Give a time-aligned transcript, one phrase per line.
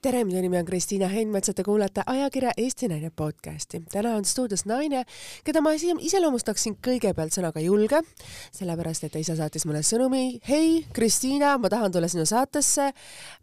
[0.00, 3.82] tere, minu nimi on Kristiina Heinmets ja te kuulate ajakirja Eesti Naine podcasti.
[3.92, 5.02] täna on stuudios naine,
[5.44, 8.00] keda ma iseloomustaksin kõigepealt sõnaga julge,
[8.56, 10.40] sellepärast et ise saatis mulle sõnumi.
[10.48, 12.92] hei, Kristiina, ma tahan tulla sinu saatesse.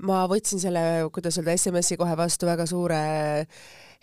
[0.01, 0.81] ma võtsin selle,
[1.13, 3.03] kuidas öelda, SMS-i kohe vastu väga suure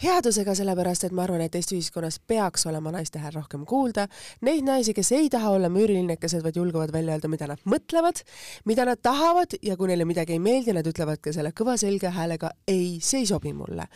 [0.02, 4.06] headusega, sellepärast et ma arvan, et Eesti ühiskonnas peaks olema naiste hääl rohkem kuulda.
[4.46, 8.22] Neid naisi, kes ei taha olla müürilinekesed, vaid julgevad välja öelda, mida nad mõtlevad,
[8.68, 12.10] mida nad tahavad ja kui neile midagi ei meeldi, nad ütlevad ka selle kõva selge
[12.14, 13.86] häälega ei, see ei sobi mulle.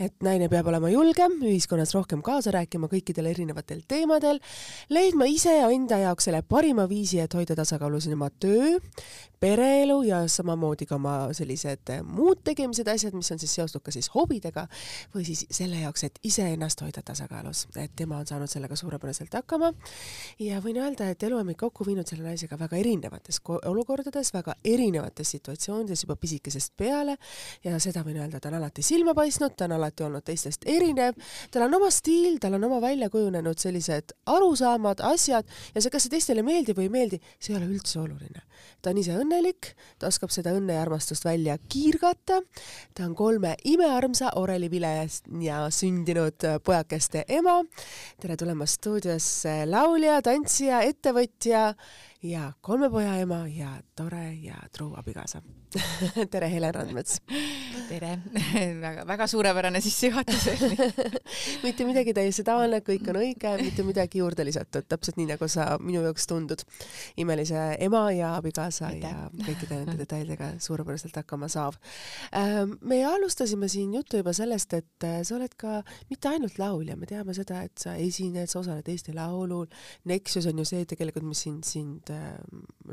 [0.00, 4.40] et naine peab olema julgem, ühiskonnas rohkem kaasa rääkima kõikidel erinevatel teemadel,
[4.90, 8.76] leidma iseenda jaoks selle parima viisi, et hoida tasakaalus oma töö,
[9.40, 14.08] pereelu ja samamoodi ka oma sellised muud tegemised, asjad, mis on siis seotud ka siis
[14.14, 14.66] hobidega
[15.14, 19.72] või siis selle jaoks, et iseennast hoida tasakaalus, et tema on saanud sellega suurepäraselt hakkama.
[20.38, 24.56] ja võin öelda, et elu on meid kokku viinud selle naisega väga erinevates olukordades, väga
[24.64, 27.16] erinevates situatsioonides juba pisikesest peale
[27.64, 31.14] ja seda võin öelda, ta on alati silma paistnud, ta on alati olnud teistest erinev,
[31.50, 36.06] tal on oma stiil, tal on oma välja kujunenud sellised arusaamad, asjad ja see, kas
[36.06, 38.42] see teistele meeldib või ei meeldi, see ei ole üldse oluline.
[38.82, 42.40] ta on ise õnnelik, ta oskab seda õnne ja armastust välja kiirgata,
[42.94, 47.62] ta on kolme imearmsa orelivilest ja sündinud pojakeste ema.
[48.20, 51.74] tere tulemast stuudiosse laulja, tantsija, ettevõtja
[52.30, 55.42] ja kolme poja ema ja tore ja truu abikaasa
[56.32, 57.20] tere, Helen Randmets!
[57.88, 58.18] tere
[58.84, 60.46] väga, väga suurepärane sissejuhatus
[61.66, 65.68] mitte midagi täiesti tavaline, kõik on õige, mitte midagi juurde lisatud, täpselt nii, nagu sa
[65.82, 66.64] minu jaoks tundud.
[67.16, 69.10] imelise ema ja abikaasa Aitäh.
[69.12, 71.78] ja kõikide nende detailidega suurepäraselt hakkama saav.
[72.36, 76.96] Ähm, me alustasime siin juttu juba sellest, et äh, sa oled ka mitte ainult laulja,
[76.96, 79.66] me teame seda, et sa esined, sa osaled Eesti Laulul,
[80.04, 82.15] Nexus on ju see tegelikult, mis sind, sind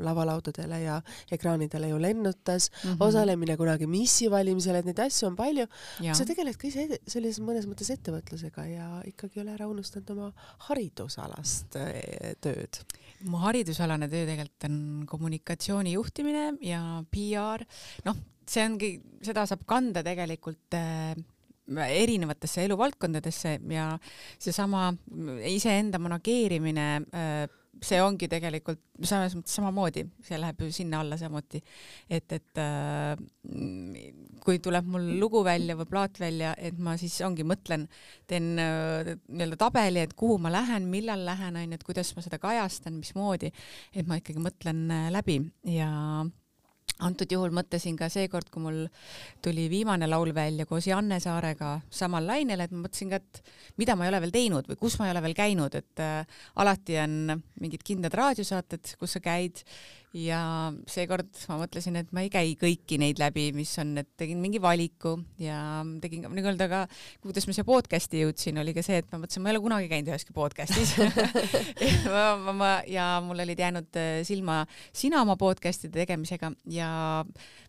[0.04, 0.98] lavalaudadele ja
[1.32, 3.06] ekraanidele ju lennutas, mm -hmm.
[3.06, 5.66] osalemine kunagi missi valimisel, et neid asju on palju.
[6.12, 10.32] sa tegeled ka ise sellises mõnes mõttes ettevõtlusega ja ikkagi ei ole ära unustanud oma
[10.68, 12.80] haridusalast eh, tööd.
[13.24, 17.64] mu haridusalane töö tegelikult on kommunikatsiooni juhtimine ja PR,
[18.04, 18.16] noh,
[18.46, 18.90] see ongi,
[19.24, 21.14] seda saab kanda tegelikult äh,
[21.72, 23.98] erinevatesse eluvaldkondadesse ja
[24.38, 24.90] seesama
[25.48, 27.44] iseenda manageerimine äh,
[27.82, 31.60] see ongi tegelikult selles mõttes samamoodi, see läheb ju sinna alla samuti.
[32.08, 33.14] et, et äh,
[34.44, 37.88] kui tuleb mul lugu välja või plaat välja, et ma siis ongi, mõtlen,
[38.30, 42.38] teen äh, nii-öelda tabeli, et kuhu ma lähen, millal lähen, onju, et kuidas ma seda
[42.42, 43.52] kajastan, mismoodi,
[43.94, 45.40] et ma ikkagi mõtlen äh, läbi
[45.74, 45.90] ja
[47.02, 48.78] antud juhul mõtlesin ka seekord, kui mul
[49.42, 53.42] tuli viimane laul välja koos Janne Saarega samal lainel, et ma mõtlesin ka, et
[53.80, 56.38] mida ma ei ole veel teinud või kus ma ei ole veel käinud, et äh,
[56.62, 57.18] alati on
[57.60, 59.64] mingid kindlad raadiosaated, kus sa käid
[60.14, 60.40] ja
[60.90, 64.60] seekord ma mõtlesin, et ma ei käi kõiki neid läbi, mis on, et tegin mingi
[64.62, 66.82] valiku ja tegin nii-öelda ka,
[67.24, 69.90] kuidas ma siia podcast'i jõudsin, oli ka see, et ma mõtlesin, ma ei ole kunagi
[69.90, 70.94] käinud üheski podcast'is.
[72.14, 74.62] Ma, ma, ma, ja mul olid jäänud äh, silma
[74.94, 76.88] sina oma podcast'ide tegemisega ja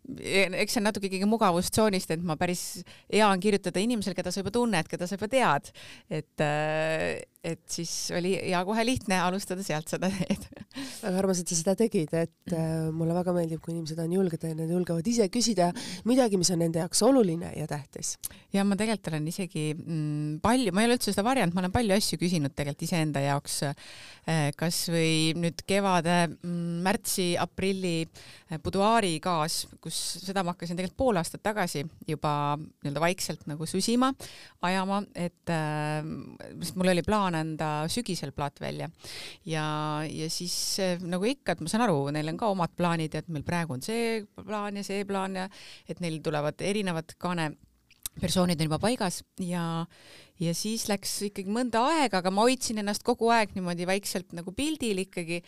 [0.05, 4.43] eks see on natuke ikkagi mugavustsoonist, et ma päris hea on kirjutada inimesele, keda sa
[4.43, 5.71] juba tunned, keda sa juba tead,
[6.13, 10.45] et äh, et siis oli ja kohe lihtne alustada sealt seda teed.
[11.03, 14.45] väga armas, et sa seda tegid, et äh, mulle väga meeldib, kui inimesed on julged
[14.47, 15.69] ja nad julgevad ise küsida
[16.09, 18.15] midagi, mis on nende jaoks oluline ja tähtis.
[18.53, 21.75] ja ma tegelikult olen isegi mm, palju, ma ei ole üldse seda varjanud, ma olen
[21.75, 27.97] palju asju küsinud tegelikult iseenda jaoks äh,, kasvõi nüüd kevade mm, märtsi-aprilli
[28.65, 34.11] buduaari kaas, kus seda ma hakkasin tegelikult pool aastat tagasi juba nii-öelda vaikselt nagu susima,
[34.65, 36.05] ajama, et äh,
[36.75, 38.89] mul oli plaan anda sügisel plaat välja.
[39.45, 39.65] ja,
[40.09, 43.29] ja siis eh, nagu ikka, et ma saan aru, neil on ka omad plaanid, et
[43.31, 45.49] meil praegu on see plaan ja see plaan ja
[45.89, 47.51] et neil tulevad erinevad kaane
[48.21, 49.85] persoonid on juba paigas ja,
[50.39, 54.53] ja siis läks ikkagi mõnda aega, aga ma hoidsin ennast kogu aeg niimoodi vaikselt nagu
[54.55, 55.41] pildil ikkagi.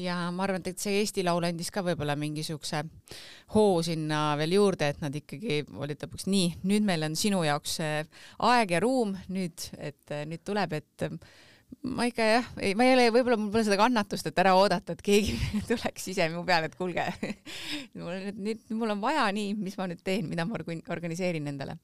[0.00, 2.84] Ja ma arvan, et see Eesti Laul andis ka võib-olla mingisuguse
[3.56, 7.80] hoo sinna veel juurde, et nad ikkagi olid lõpuks nii, nüüd meil on sinu jaoks
[7.82, 11.08] aeg ja ruum nüüd, et nüüd tuleb, et
[11.82, 14.94] ma ikka jah, ei, ma ei ole, võib-olla mul pole seda kannatust, et ära oodata,
[14.94, 15.34] et keegi
[15.70, 17.04] tuleks ise mu peale, et kuulge
[17.98, 21.78] mul nüüd, nüüd mul on vaja nii, mis ma nüüd teen, mida ma organiseerin endale.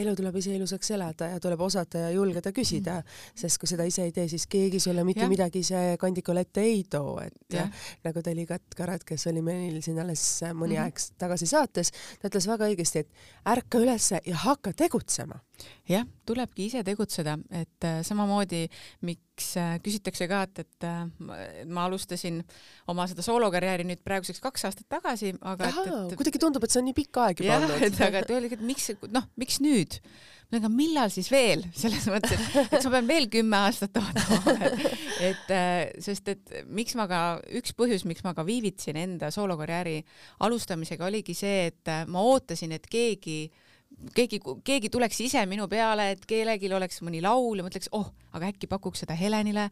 [0.00, 3.42] elu tuleb ise ilusaks elada ja tuleb osata ja julgeda küsida mm, -hmm.
[3.42, 5.28] sest kui seda ise ei tee, siis keegi sulle mitte ja.
[5.28, 7.68] midagi ise kandikul ette ei too, et ja.
[8.04, 10.84] nagu Teli Karat, kes oli meil siin alles mõni mm -hmm.
[10.84, 13.08] aeg tagasi saates, ta ütles väga õigesti, et
[13.46, 15.40] ärka ülesse ja hakka tegutsema
[15.90, 18.64] jah, tulebki ise tegutseda, et äh, samamoodi
[19.06, 21.04] miks äh, küsitakse ka, et, et äh,
[21.70, 22.40] ma alustasin
[22.90, 26.72] oma seda soolokarjääri nüüd praeguseks kaks aastat tagasi, aga Aha, et, et kuidagi tundub, et
[26.74, 27.86] see on nii pikk aeg juba olnud.
[27.88, 30.00] et aga et öelge, et miks, noh, miks nüüd?
[30.50, 34.70] aga millal siis veel, selles mõttes, et, et ma pean veel kümme aastat ootama,
[35.22, 35.52] et
[36.02, 37.20] sest et miks ma ka,
[37.60, 40.00] üks põhjus, miks ma ka viivitasin enda soolokarjääri
[40.42, 43.69] alustamisega oligi see, et ma ootasin, et keegi äh,
[44.16, 48.50] keegi, keegi tuleks ise minu peale, et kellelgi oleks mõni laul ja mõtleks, oh, aga
[48.52, 49.68] äkki pakuks seda Helenile.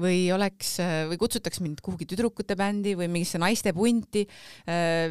[0.00, 0.76] Või oleks
[1.10, 4.24] või kutsutaks mind kuhugi tüdrukute bändi või mingisse naistepunti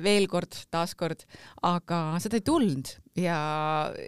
[0.04, 1.26] veel kord, taaskord,
[1.64, 3.38] aga seda ei tulnud ja,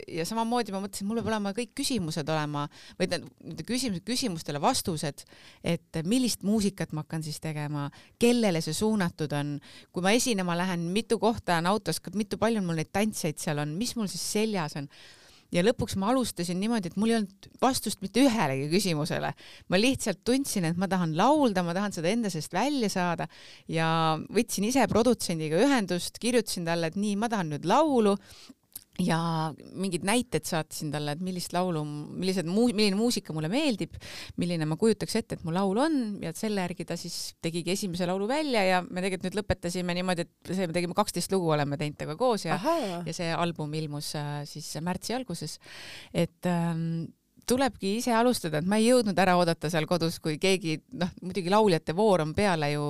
[0.09, 2.65] ja samamoodi ma mõtlesin, mul peab olema kõik küsimused olema
[2.99, 5.25] või nende küsimused, küsimustele vastused,
[5.63, 7.89] et millist muusikat ma hakkan siis tegema,
[8.21, 9.57] kellele see suunatud on,
[9.93, 13.77] kui ma esinema lähen, mitu kohta on autos, mitu palju mul neid tantsijaid seal on,
[13.77, 14.89] mis mul siis seljas on.
[15.53, 19.29] Ja lõpuks ma alustasin niimoodi, et mul ei olnud vastust mitte ühelegi küsimusele.
[19.69, 23.29] ma lihtsalt tundsin, et ma tahan laulda, ma tahan seda enda seest välja saada
[23.69, 28.17] ja võtsin ise produtsendiga ühendust, kirjutasin talle, et nii, ma tahan nüüd laulu
[29.01, 29.17] ja
[29.75, 33.97] mingid näited saatsin talle, et millist laulu, millised muu-, milline muusika mulle meeldib,
[34.39, 38.07] milline ma kujutaks ette, et mu laul on ja selle järgi ta siis tegigi esimese
[38.07, 41.79] laulu välja ja me tegelikult nüüd lõpetasime niimoodi, et see, me tegime kaksteist lugu, oleme
[41.81, 42.59] teinud temaga koos ja,
[43.05, 45.59] ja see album ilmus äh, siis märtsi alguses.
[46.13, 47.05] et ähm,
[47.47, 51.51] tulebki ise alustada, et ma ei jõudnud ära oodata seal kodus, kui keegi, noh, muidugi
[51.53, 52.85] lauljate voor on peale ju,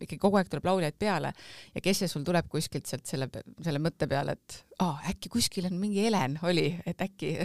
[0.00, 1.32] ikkagi kogu aeg tuleb lauljaid peale.
[1.74, 3.30] Ja kes see sul tuleb kuskilt sealt selle,
[3.62, 7.36] selle mõtte peale, et aa, äkki kuskil on mingi Helen oli, et äkki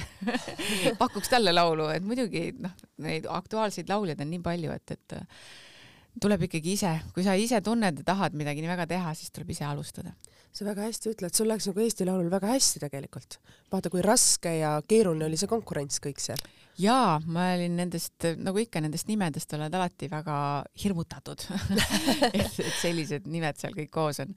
[1.02, 2.76] pakuks talle laulu, et muidugi noh,
[3.06, 8.02] neid aktuaalseid lauljaid on nii palju, et, et tuleb ikkagi ise, kui sa ise tunned
[8.02, 10.16] ja tahad midagi nii väga teha, siis tuleb ise alustada
[10.56, 13.40] sa väga hästi ütled, sul läks nagu Eesti Laulul väga hästi tegelikult.
[13.72, 16.40] vaata, kui raske ja keeruline oli see konkurents kõik seal.
[16.80, 20.38] jaa, ma olin nendest, nagu ikka nendest nimedest oled alati väga
[20.84, 21.44] hirmutatud
[22.32, 24.32] et, et sellised nimed seal kõik koos on.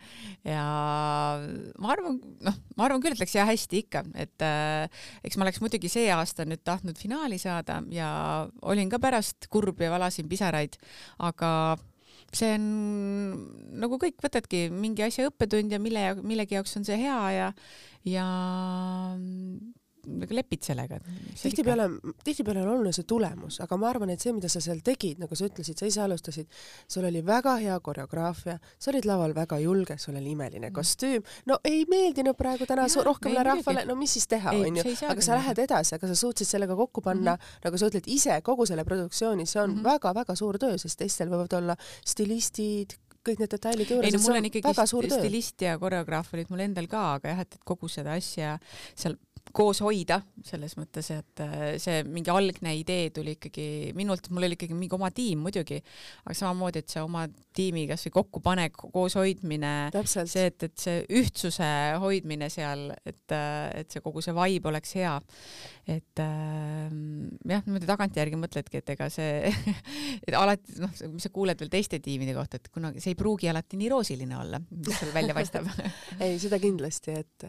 [0.46, 0.64] ja
[1.78, 5.46] ma arvan, noh, ma arvan küll, et läks jah hästi ikka, et äh, eks ma
[5.46, 8.10] oleks muidugi see aasta nüüd tahtnud finaali saada ja
[8.62, 10.80] olin ka pärast kurb ja valasin pisaraid,
[11.30, 11.52] aga
[12.36, 12.64] see on
[13.80, 17.48] nagu kõik, võtadki mingi asja õppetund ja mille, millegi jaoks on see hea ja,
[18.08, 18.26] ja
[20.22, 20.98] nagu lepid sellega.
[21.42, 21.88] tihtipeale,
[22.24, 25.38] tihtipeale on oluline see tulemus, aga ma arvan, et see, mida sa seal tegid, nagu
[25.38, 26.48] sa ütlesid, sa ise alustasid,
[26.88, 30.76] sul oli väga hea koreograafia, sa olid laval väga julge, sul oli imeline mm.
[30.78, 35.24] kostüüm, no ei meeldinud praegu täna ja, rohkemale rahvale, no mis siis teha, onju, aga
[35.24, 37.64] sa lähed edasi, aga sa suutsid sellega kokku panna mm, -hmm.
[37.66, 40.36] nagu sa ütled, ise kogu selle produktsiooni, see on väga-väga mm -hmm.
[40.38, 41.74] Suur töö, sest teistel võivad olla
[42.06, 42.94] stilistid,
[43.28, 44.08] kõik need detailid juures.
[44.08, 47.58] ei no mul on ikkagi stilist ja koreograaf olid mul endal ka, aga jah, et
[47.68, 48.56] kogu seda asja
[48.94, 49.18] seal
[49.54, 54.56] koos hoida, selles mõttes, et äh, see mingi algne idee tuli ikkagi minult, mul oli
[54.58, 55.80] ikkagi mingi oma tiim muidugi,
[56.24, 57.24] aga samamoodi, et see oma
[57.56, 59.72] tiimi kasvõi kokkupanek, koos hoidmine,
[60.04, 61.68] see, et, et see ühtsuse
[62.02, 65.16] hoidmine seal, et, äh, et see kogu see vibe oleks hea.
[65.88, 66.90] et äh,
[67.48, 69.48] jah, niimoodi tagantjärgi mõtledki, et ega see
[70.26, 73.48] et alati noh, mis sa kuuled veel teiste tiimide kohta, et kunagi see ei pruugi
[73.48, 75.70] alati nii roosiline olla, mis seal välja paistab
[76.24, 77.48] ei, seda kindlasti, et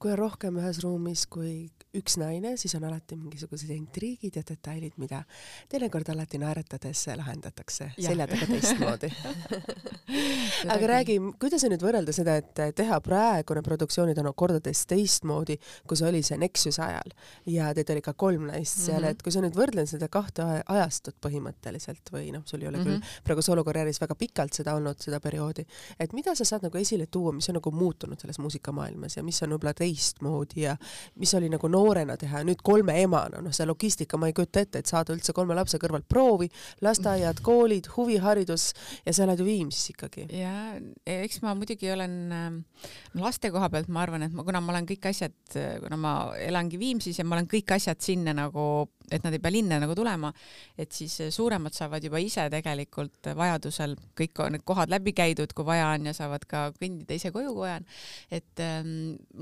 [0.00, 4.94] kui on rohkem ühes ruumis, kui üks naine, siis on alati mingisugused intriigid ja detailid,
[5.02, 5.24] mida
[5.70, 9.10] teinekord alati naeratades lahendatakse selja taga teistmoodi
[10.74, 15.56] aga räägi, kuidas sa nüüd võrrelda seda, et teha praegune produktsioonid on kordades teistmoodi,
[15.86, 17.14] kui see oli see Nexuse ajal
[17.50, 19.18] ja teid oli ka kolm naist seal mm, -hmm.
[19.18, 22.84] et kui sa nüüd võrdled seda kahte ajastut põhimõtteliselt või noh, sul ei ole mm
[22.84, 22.86] -hmm.
[22.86, 23.24] küll mhm.
[23.26, 25.66] praegu soolokarjääris väga pikalt seda olnud, seda perioodi,
[25.98, 29.42] et mida sa saad nagu esile tuua, mis on nagu muutunud selles muusikamaailmas ja mis
[29.42, 30.76] on võib-olla teistmoodi ja
[31.20, 34.64] mis oli nagu noorena teha ja nüüd kolme emana, noh, see logistika, ma ei kujuta
[34.64, 36.48] ette, et saada üldse kolme lapse kõrvalt proovi,
[36.84, 38.70] lasteaiad, koolid, huviharidus
[39.06, 40.26] ja sa elad ju Viimsis ikkagi.
[40.34, 40.54] ja
[41.04, 42.86] eks ma muidugi olen äh,
[43.20, 45.36] laste koha pealt, ma arvan, et ma, kuna ma olen kõik asjad,
[45.84, 48.64] kuna ma elangi Viimsis ja ma olen kõik asjad sinna nagu,
[49.10, 50.32] et nad ei pea linna nagu tulema,
[50.78, 55.92] et siis suuremad saavad juba ise tegelikult vajadusel kõik need kohad läbi käidud, kui vaja
[55.94, 57.88] on ja saavad ka kõndida ise koju, kui vaja on.
[58.40, 58.92] et ähm,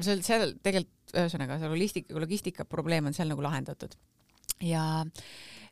[0.04, 3.94] seal, seal tegelikult ühesõnaga see logistika, logistika probleem on seal nagu lahendatud.
[4.64, 4.84] Ja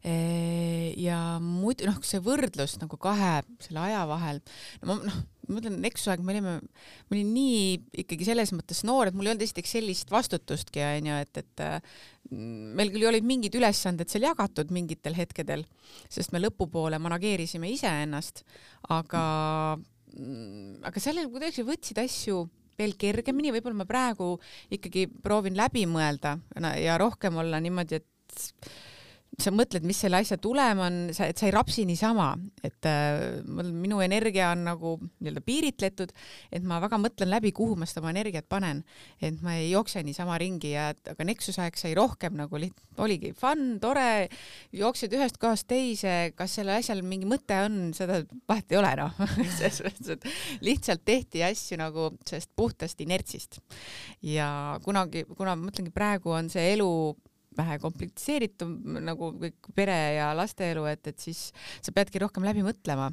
[0.06, 4.42] e, ja muidu noh, see võrdlus nagu kahe selle aja vahel,
[4.82, 5.16] no ma noh,
[5.46, 7.64] ma mõtlen, Nexuse aeg me olime, ma olin nii
[8.02, 11.64] ikkagi selles mõttes noor, et mul ei olnud esiteks sellist vastutustki onju, et, et
[12.30, 15.66] mm, meil küll olid mingid ülesanded seal jagatud mingitel hetkedel,
[16.10, 18.42] sest me lõpupoole manageerisime iseennast,
[18.94, 19.24] aga
[20.14, 22.44] mm, aga sellel kuidagi võtsid asju
[22.78, 24.34] veel kergemini, võib-olla ma praegu
[24.72, 26.36] ikkagi proovin läbi mõelda
[26.80, 28.70] ja rohkem olla niimoodi, et
[29.40, 32.30] sa mõtled, mis selle asja tulem on, sa, et sa ei rapsi niisama,
[32.64, 36.14] et äh, minu energia on nagu nii-öelda piiritletud,
[36.54, 38.82] et ma väga mõtlen läbi, kuhu ma seda oma energiat panen,
[39.20, 43.32] et ma ei jookse niisama ringi ja aga Nexuse aeg sai rohkem nagu liht-, oligi
[43.36, 44.28] fun, tore,
[44.76, 49.22] jooksed ühest kohast teise, kas sellel asjal mingi mõte on, seda vahet ei ole noh.
[49.58, 53.60] Selles mõttes, et lihtsalt tehti asju nagu sellest puhtast inertsist.
[54.24, 54.48] Ja
[54.84, 56.90] kunagi, kuna ma mõtlengi, praegu on see elu
[57.56, 58.74] vähe komplitseeritum
[59.06, 63.10] nagu kõik pere ja laste elu, et, et siis sa peadki rohkem läbi mõtlema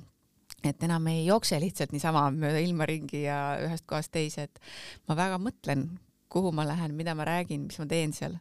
[0.63, 4.62] et enam ei jookse lihtsalt niisama mööda ilma ringi ja ühest kohast teise, et
[5.09, 5.88] ma väga mõtlen,
[6.31, 8.38] kuhu ma lähen, mida ma räägin, mis ma teen seal,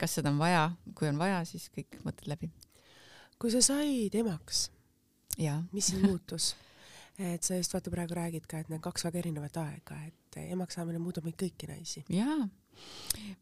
[0.00, 2.50] kas seda on vaja, kui on vaja, siis kõik mõtted läbi.
[3.40, 4.68] kui sa said emaks,
[5.72, 6.54] mis siis muutus?
[7.32, 10.78] et sa just vaata praegu räägid ka, et need kaks väga erinevat aega, et emaks
[10.78, 12.04] saamine muudab meid kõiki naisi.
[12.08, 12.48] jaa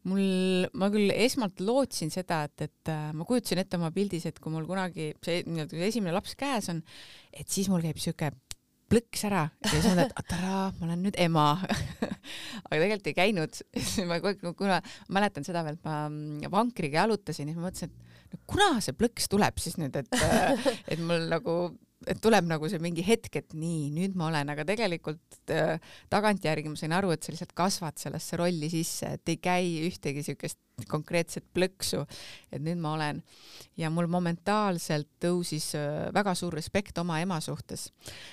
[0.09, 4.39] mul, ma küll esmalt lootsin seda, et, et äh, ma kujutasin ette oma pildis, et
[4.41, 6.83] kui mul kunagi see nii-öelda esimene laps käes on,
[7.33, 8.31] et siis mul käib siuke
[8.89, 11.49] plõks ära ja siis mõtled, et tadaa, ma olen nüüd ema
[12.65, 13.59] aga tegelikult ei käinud.
[14.09, 14.79] ma kogu aeg, kuna
[15.13, 18.97] mäletan seda veel, et ma mm, vankriga jalutasin, siis ma mõtlesin, et no kuna see
[18.97, 21.59] plõks tuleb siis nüüd, et, äh, et mul nagu
[22.07, 25.75] et tuleb nagu see mingi hetk, et nii, nüüd ma olen, aga tegelikult äh,
[26.11, 30.23] tagantjärgi ma sain aru, et sa lihtsalt kasvad sellesse rolli sisse, et ei käi ühtegi
[30.29, 32.05] siukest konkreetset plõksu,
[32.53, 33.19] et nüüd ma olen.
[33.79, 37.89] ja mul momentaalselt tõusis äh, väga suur respekt oma ema suhtes,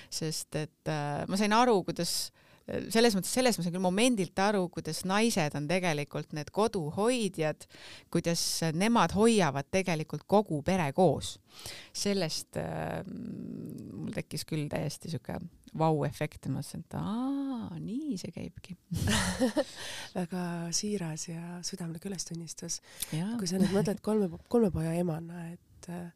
[0.09, 4.39] sest et äh, ma sain aru, kuidas äh, selles mõttes, selles ma sain küll momendilt
[4.43, 7.67] aru, kuidas naised on tegelikult need koduhoidjad,
[8.13, 8.41] kuidas
[8.75, 11.37] nemad hoiavad tegelikult kogu pere koos.
[11.95, 15.39] sellest äh, mul tekkis küll täiesti siuke
[15.77, 18.75] vau-efekt ja ma mõtlesin, et aa, nii see käibki
[20.17, 20.43] väga
[20.75, 22.81] siiras ja südamlik ülestunnistus.
[23.09, 26.11] kui sa nüüd mõtled kolme, kolme poja emana, et äh,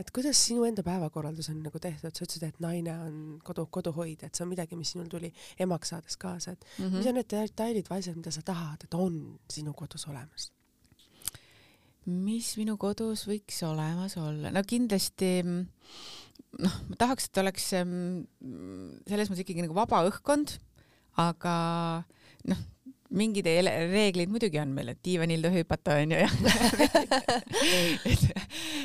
[0.00, 4.30] et kuidas sinu enda päevakorraldus on nagu tehtud, sa ütlesid, et naine on kodu, koduhoidja,
[4.30, 6.96] et see on midagi, mis sinul tuli emaks saades kaasa, et mm -hmm.
[6.96, 10.50] mis on need detailid või asjad, mida sa tahad, et on sinu kodus olemas?
[12.10, 19.44] mis minu kodus võiks olemas olla, no kindlasti noh, ma tahaks, et oleks selles mõttes
[19.44, 20.56] ikkagi nagu vaba õhkkond,
[21.20, 21.54] aga
[22.48, 22.62] noh,
[23.10, 26.30] mingid reeglid muidugi on meil, et diivanil ei tohi hüpata, onju, ja
[28.10, 28.26] et,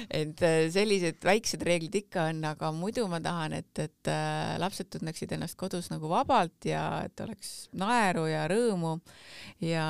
[0.09, 4.89] et äh, sellised väiksed reeglid ikka on, aga muidu ma tahan, et, et äh, lapsed
[4.95, 8.97] tunneksid ennast kodus nagu vabalt ja et oleks naeru ja rõõmu.
[9.65, 9.87] Ja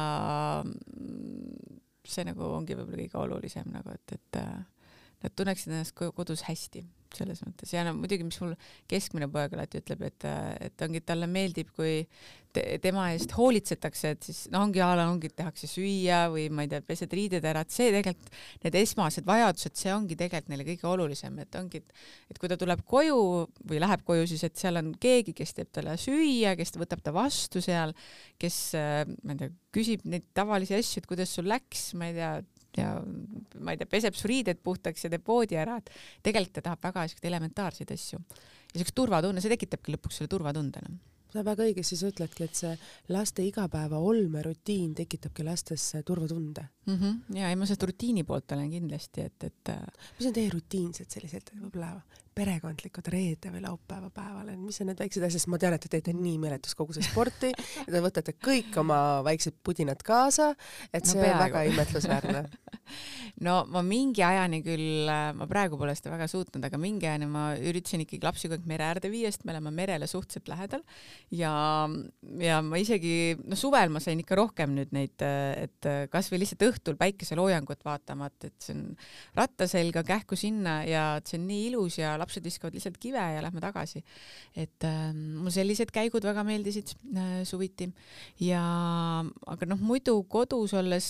[0.66, 4.62] mm, see nagu ongi võib-olla kõige olulisem nagu, et, et äh,
[5.24, 7.72] nad tunneksid ennast kodus hästi selles mõttes.
[7.72, 8.56] Ja no muidugi, mis mul
[8.92, 10.26] keskmine poeg alati ütleb, et,
[10.68, 12.02] et ongi, talle meeldib, kui
[12.56, 16.66] te, tema eest hoolitsetakse, et siis no ongi a la ongi, tehakse süüa või ma
[16.66, 18.32] ei tea, pesed riided ära, et see tegelikult,
[18.64, 22.58] need esmased vajadused, see ongi tegelikult neile kõige olulisem, et ongi, et, et kui ta
[22.62, 23.20] tuleb koju
[23.70, 27.14] või läheb koju, siis et seal on keegi, kes teeb talle süüa, kes võtab ta
[27.16, 27.96] vastu seal,
[28.42, 32.36] kes ma ei tea, küsib neid tavalisi asju, et kuidas sul läks, ma ei tea
[32.76, 32.90] ja
[33.64, 35.92] ma ei tea, peseb su riided puhtaks ja teeb voodi ära, et
[36.28, 38.20] tegelikult ta tahab väga siukseid elementaarseid asju.
[38.20, 42.60] ja siukest turvatunne, see tekitabki lõpuks selle turvatunde noh sa väga õigesti sa ütledki, et
[42.62, 42.74] see
[43.14, 46.96] laste igapäeva olmerutiin tekitabki lastesse turvatunde mm.
[46.96, 47.40] -hmm.
[47.40, 49.74] ja ei, ma sellest rutiini poolt olen kindlasti, et, et.
[49.74, 49.82] Äh,
[50.20, 51.96] mis on teie rutiinsed sellised võib-olla
[52.36, 55.86] perekondlikud reede või laupäeva päeval, et mis on need väiksed asjad, sest ma tean, et
[55.86, 60.52] te teete nii meeletus koguses sporti ja te võtate kõik oma väiksed pudinad kaasa,
[60.92, 62.46] et see no, on väga imetlusväärne.
[63.42, 67.48] No ma mingi ajani küll, ma praegu pole seda väga suutnud, aga mingi ajani ma
[67.58, 70.84] üritasin ikkagi lapsi kogu aeg mere äärde viia, sest me oleme merele suhteliselt lähedal.
[71.34, 71.52] Ja,
[72.40, 77.00] ja ma isegi, no suvel ma sain ikka rohkem nüüd neid, et kasvõi lihtsalt õhtul
[77.02, 78.86] päikeseloojangut vaatama, et, et see on
[79.42, 83.22] ratta selga, kähku sinna ja et see on nii ilus ja lapsed viskavad lihtsalt kive
[83.22, 84.04] ja lähme tagasi.
[84.56, 87.92] et äh, mulle sellised käigud väga meeldisid äh, suviti
[88.44, 88.64] ja
[89.48, 91.08] aga noh, muidu kodus olles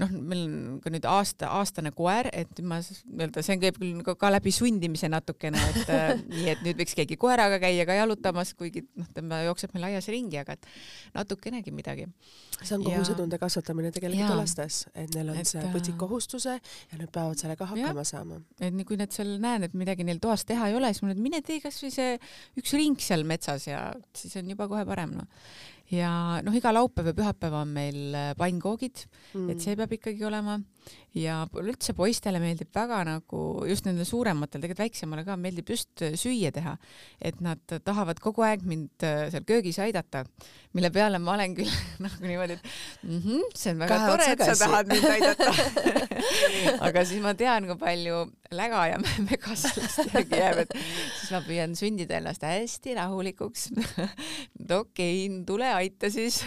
[0.00, 4.14] noh, meil on ka nüüd aasta, aastane koer, et ma nii-öelda, see käib küll ka,
[4.20, 8.54] ka läbi sundimise natukene, et äh, nii, et nüüd võiks keegi koeraga käia ka jalutamas,
[8.58, 10.68] kuigi noh, tema jookseb meil aias ringi, aga et
[11.16, 12.08] natukenegi midagi.
[12.62, 17.10] see on kohusetunde kasvatamine tegelikult lastes, et neil on et, see, võtsid kohustuse ja nad
[17.12, 18.08] peavad sellega hakkama ja.
[18.14, 18.40] saama.
[18.60, 21.12] et nii kui nad seal näen, et midagi neil toas teha ei ole, siis ma
[21.12, 22.16] ütlen, mine tee kasvõi see
[22.60, 25.28] üks ring seal metsas ja siis on juba kohe parem noh.
[25.92, 30.24] Ja noh, iga laupäev ja pühapäev on meil äh, pannkoogid mm., et see peab ikkagi
[30.28, 30.58] olema
[31.16, 36.52] ja üldse poistele meeldib väga nagu just nendele suurematele, tegelikult väiksemale ka meeldib just süüa
[36.54, 36.74] teha,
[37.20, 40.24] et nad tahavad kogu aeg mind äh, seal köögis aidata,
[40.76, 41.72] mille peale ma olen küll
[42.04, 42.70] nagu niimoodi, et
[43.04, 45.52] mm -hmm, see on väga Kahe tore, et sa tahad mind aidata.
[46.86, 50.76] Aga siis ma tean, kui palju läga ja mega sellest järgi jääb, et
[51.20, 53.68] siis ma püüan sundida ennast hästi rahulikuks.
[53.76, 56.44] Okei okay,, tule aita siis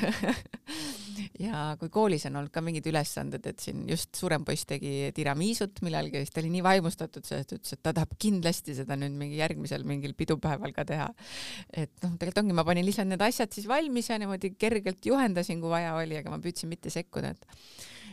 [1.45, 5.81] ja kui koolis on olnud ka mingid ülesanded, et siin just suurem poiss tegi tiramisut
[5.85, 9.39] millalgi, siis ta oli nii vaimustatud sellest, ütles, et ta tahab kindlasti seda nüüd mingi
[9.41, 11.09] järgmisel mingil pidupäeval ka teha.
[11.71, 15.61] et noh, tegelikult ongi, ma panin lihtsalt need asjad siis valmis ja niimoodi kergelt juhendasin,
[15.63, 17.47] kui vaja oli, aga ma püüdsin mitte sekkuda, et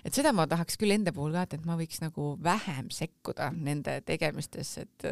[0.02, 4.00] et seda ma tahaks küll enda puhul ka, et ma võiks nagu vähem sekkuda nende
[4.06, 5.10] tegemistesse, et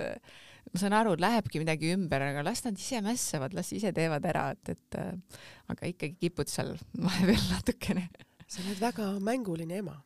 [0.71, 4.51] ma saan aru, lähebki midagi ümber, aga las nad ise mässavad, las ise teevad ära,
[4.55, 5.41] et, et äh,
[5.73, 8.07] aga ikkagi kipud seal vahepeal natukene.
[8.47, 9.97] sa oled väga mänguline ema.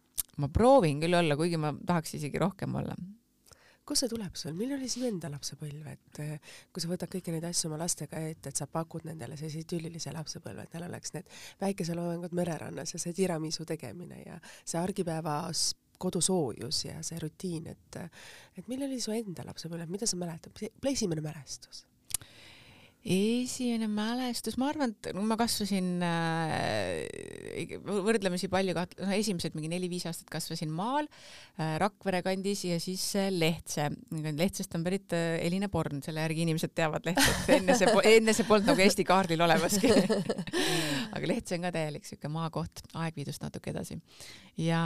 [0.41, 2.97] ma proovin küll olla, kuigi ma tahaks isegi rohkem olla.
[3.85, 7.35] kust see tuleb sul, milline oli sinu enda lapsepõlv, et äh, kui sa võtad kõiki
[7.35, 11.13] neid asju oma lastega ette, et sa pakud nendele sellise idüllilise lapsepõlve, et neil oleks
[11.19, 11.29] need
[11.61, 18.01] päikeseloengud mererannas ja see tiramisu tegemine ja see argipäevas kodusoojus ja see rutiin, et
[18.59, 21.85] et milline oli su enda lapsepõlv, mida sa mäletad, esimene mälestus?
[23.05, 30.31] Esimene mälestus, ma arvan, et ma kasvasin äh, võrdlemisi palju, no esimesed mingi neli-viis aastat
[30.33, 33.91] kasvasin maal äh, Rakvere kandis ja siis äh, Lehtse.
[34.25, 38.49] Lehtsest on pärit äh, Elina Born, selle järgi inimesed teavad Lehtset, enne see, enne see
[38.49, 39.93] polnud nagu Eesti kaardil olemaski
[41.15, 44.01] aga Lehtse on ka täielik siuke maakoht, Aegviidust natuke edasi.
[44.65, 44.81] ja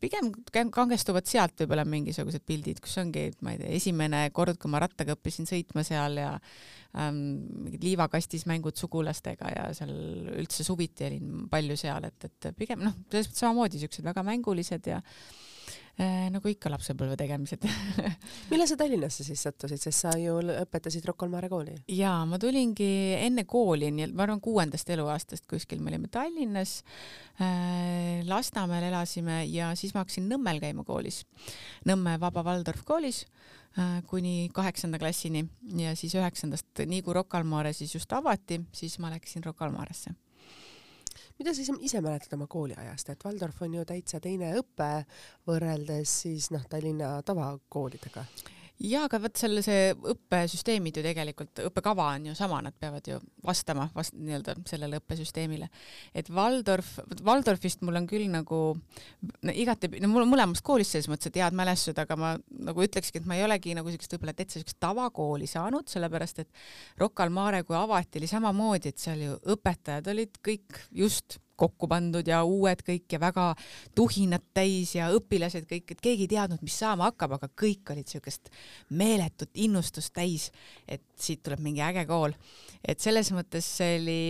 [0.00, 4.80] pigem kangestuvad sealt võib-olla mingisugused pildid, kus ongi, ma ei tea, esimene kord, kui ma
[4.80, 6.38] rattaga õppisin sõitma seal ja
[6.92, 9.92] mingid liivakastis mängud sugulastega ja seal
[10.36, 14.90] üldse suviti olin palju seal, et, et pigem noh, selles mõttes samamoodi siuksed väga mängulised
[14.90, 17.64] ja äh, nagu ikka lapsepõlve tegemised.
[18.50, 21.78] Millal sa Tallinnasse siis sattusid, sest sa ju õpetasid Rocca al Mare kooli?
[21.96, 22.90] jaa, ma tulingi
[23.22, 26.82] enne kooli, nii et ma arvan kuuendast eluaastast kuskil me olime Tallinnas
[27.40, 31.24] äh,, Lasnamäel elasime ja siis ma hakkasin Nõmmel käima koolis,
[31.88, 33.24] Nõmme Vaba Waldorf koolis.
[33.24, 33.61] Äh,
[34.06, 35.44] kuni kaheksanda klassini.
[35.78, 39.64] Ja siis üheksandast, nii kui Rocca al Mare siis just avati, siis ma läksin Rocca
[39.68, 40.14] al Maresse
[41.38, 44.90] mida sa ise mäletad oma kooliajast, et Waldorf on ju täitsa teine õpe
[45.48, 48.24] võrreldes siis noh, Tallinna tavakoolidega?
[48.82, 53.18] Jaa, aga vot selle, see õppesüsteemid ju tegelikult, õppekava on ju sama, nad peavad ju
[53.46, 55.68] vastama vast nii-öelda sellele õppesüsteemile.
[56.14, 61.10] et Waldorf, Waldorfist mul on küll nagu no, igatepidi, no mul on mõlemast koolist selles
[61.12, 62.32] mõttes, et head mälestused, aga ma
[62.70, 66.50] nagu ütlekski, et ma ei olegi nagu siukest võib-olla täitsa siukest tavakooli saanud, sellepärast et
[67.00, 71.88] Rocca al Mare, kui avati, oli samamoodi, et seal ju õpetajad olid kõik just kokku
[71.90, 73.46] pandud ja uued kõik ja väga
[73.98, 78.10] tuhinat täis ja õpilased kõik, et keegi ei teadnud, mis saama hakkab, aga kõik olid
[78.10, 78.50] siukest
[78.90, 80.50] meeletut innustust täis,
[80.88, 82.34] et siit tuleb mingi äge kool.
[82.82, 84.20] et selles mõttes see oli,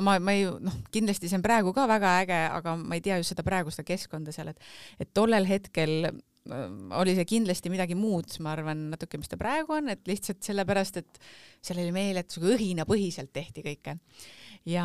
[0.00, 3.18] ma, ma ei, noh, kindlasti see on praegu ka väga äge, aga ma ei tea
[3.20, 4.68] just seda praegu seda keskkonda seal, et,
[5.02, 6.12] et tollel hetkel
[6.50, 10.98] oli see kindlasti midagi muud, ma arvan, natuke, mis ta praegu on, et lihtsalt sellepärast,
[10.98, 11.20] et
[11.62, 13.96] seal oli meeletu õhinapõhiselt tehti kõike.
[14.66, 14.84] Ja,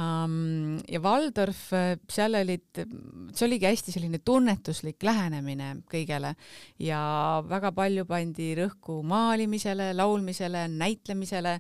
[0.90, 1.68] ja Waldorf,
[2.10, 2.82] seal olid,
[3.34, 6.34] see oligi hästi selline tunnetuslik lähenemine kõigele
[6.82, 7.02] ja
[7.46, 11.60] väga palju pandi rõhku maalimisele, laulmisele, näitlemisele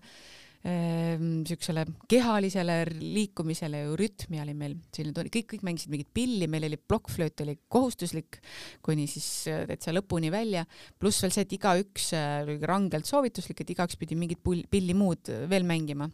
[0.67, 6.67] niisugusele ehm, kehalisele liikumisele ju rütmi oli meil selline, kõik, kõik mängisid mingit pilli, meil
[6.67, 8.41] oli plokkflööt oli kohustuslik
[8.85, 10.65] kuni siis täitsa lõpuni välja,
[10.99, 15.67] pluss veel see, et igaüks oli rangelt soovituslik, et igaüks pidi mingit pilli muud veel
[15.67, 16.09] mängima.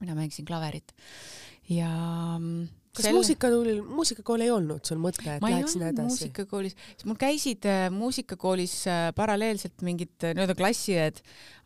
[0.00, 0.92] Mina mängisin klaverit.
[1.72, 1.88] Ja
[2.36, 3.20] mm, kas selle...
[3.20, 6.08] muusikakoolil, muusikakool ei olnud sul mõte, et ma läheks sinna edasi?
[6.08, 6.76] muusikakoolis,
[7.08, 11.20] mul käisid äh, muusikakoolis äh, paralleelselt mingid äh, nii-öelda klassiõed,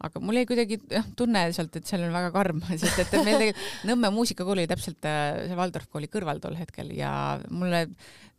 [0.06, 3.38] aga mul jäi kuidagi jah, tunne sealt, et seal on väga karm, sest et meil
[3.44, 7.12] tegelikult Nõmme muusikakool oli täpselt see Waldorf kooli kõrval tol hetkel ja
[7.48, 7.86] mulle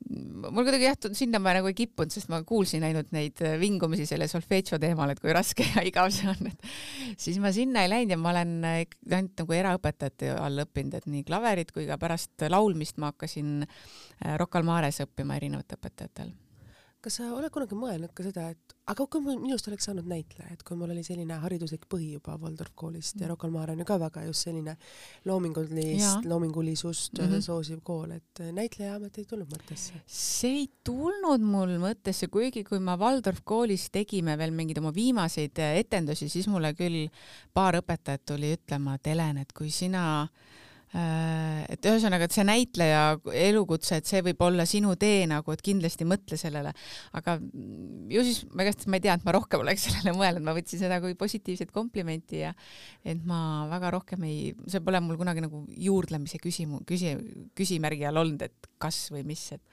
[0.10, 4.08] mul kuidagi jah, sinna ma nagu ei kippunud, sest ma kuulsin ainult neid äh, vingumisi
[4.10, 7.92] selle solfeetšo teemal, et kui raske ja igav see on, et siis ma sinna ei
[7.92, 12.00] läinud ja ma olen äh, ainult nagu eraõpetajate all õppinud, et nii klaverit kui ka
[12.02, 16.40] pärast laulmist ma hakkasin äh, Rocca al Mares õppima erinevate õpetajate all
[17.02, 20.62] kas sa oled kunagi mõelnud ka seda, et aga kui minust oleks saanud näitleja, et
[20.68, 23.24] kui mul oli selline hariduslik põhi juba Waldorf koolist mm.
[23.24, 24.76] ja Rocca al Mare on ju ka väga just selline
[25.26, 27.46] loomingulist, loomingulisust mm -hmm.
[27.48, 30.02] soosiv kool, et näitlejaamet ei tulnud mõttesse?
[30.06, 35.58] see ei tulnud mul mõttesse, kuigi kui ma Waldorf koolis tegime veel mingeid oma viimaseid
[35.58, 37.08] etendusi, siis mulle küll
[37.54, 43.01] paar õpetajat tuli ütlema, et Helen, et kui sina Äh, et ühesõnaga, et see näitleja
[43.47, 46.73] elukutse, et see võib olla sinu tee nagu, et kindlasti mõtle sellele,
[47.15, 47.38] aga
[48.12, 50.82] ju siis ma igatahes ma ei tea, et ma rohkem oleks sellele mõelnud, ma võtsin
[50.82, 52.51] seda kui positiivset komplimenti ja
[53.08, 57.15] et ma väga rohkem ei, see pole mul kunagi nagu juurdlemise küsimu-, küsi-,
[57.56, 59.63] küsimärgi all olnud, et kas või mis, et.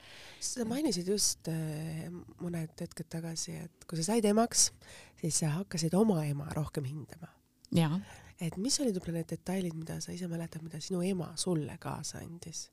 [0.44, 2.07] sa mainisid just äh,
[2.38, 4.70] mõned hetked tagasi, et kui sa said emaks,
[5.18, 7.35] siis sa hakkasid oma ema rohkem hindama.
[7.74, 7.98] jaa
[8.40, 12.22] et mis olid võib-olla need detailid, mida sa ise mäletad, mida sinu ema sulle kaasa
[12.24, 12.68] andis?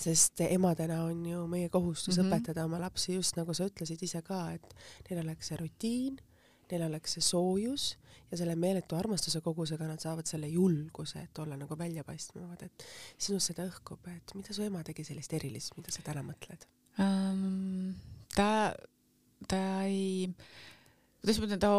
[0.00, 2.28] sest emadena on ju meie kohustus mm -hmm.
[2.32, 4.74] õpetada oma lapsi just nagu sa ütlesid ise ka, et
[5.10, 6.16] neil oleks see rutiin,
[6.70, 7.98] neil oleks see soojus
[8.30, 12.84] ja selle meeletu armastuse kogusega nad saavad selle julguse, et olla nagu väljapaistvad, et
[13.18, 16.66] sinust seda õhkub, et mida su ema tegi sellist erilist, mida sa täna mõtled
[16.98, 17.94] um,?
[18.34, 18.74] ta,
[19.48, 20.34] ta ei
[21.20, 21.70] kuidas ma ütlen, ta,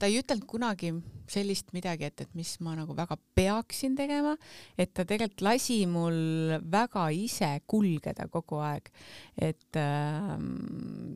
[0.00, 0.92] ta ei ütelnud kunagi
[1.30, 4.34] sellist midagi, et, et mis ma nagu väga peaksin tegema,
[4.80, 8.90] et ta tegelikult lasi mul väga ise kulgeda kogu aeg.
[9.36, 10.32] et äh,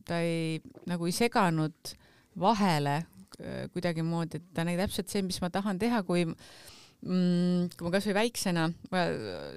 [0.06, 1.94] ta ei, nagu ei seganud
[2.38, 7.88] vahele äh, kuidagimoodi, et ta nägi täpselt see, mis ma tahan teha, kui mm, kui
[7.88, 8.68] ma kasvõi väiksena,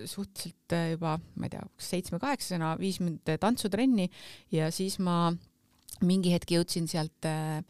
[0.10, 4.10] suhteliselt äh, juba, ma ei tea, seitsme-kaheksasena viis mind tantsutrenni
[4.56, 5.36] ja siis ma
[6.06, 7.62] mingi hetk jõudsin sealt äh,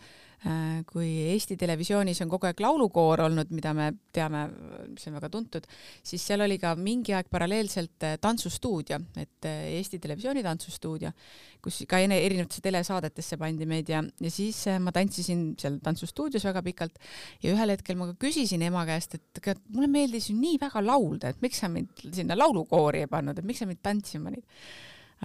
[0.46, 4.46] äh, kui Eesti Televisioonis on kogu aeg laulukoor olnud, mida me teame,
[4.90, 5.68] mis on väga tuntud,
[6.06, 11.12] siis seal oli ka mingi aeg paralleelselt äh, tantsustuudio, et Eesti Televisiooni tantsustuudio,
[11.62, 16.98] kus ka erinevatesse telesaadetesse pandi meid ja, ja siis ma tantsisin seal tantsustuudios väga pikalt
[17.46, 21.30] ja ühel hetkel ma ka küsisin ema käest, et mulle meeldis ju nii väga laulda,
[21.30, 24.46] et miks sa mind sinna laulukoori ei pannud, et miks sa mind tantsima panid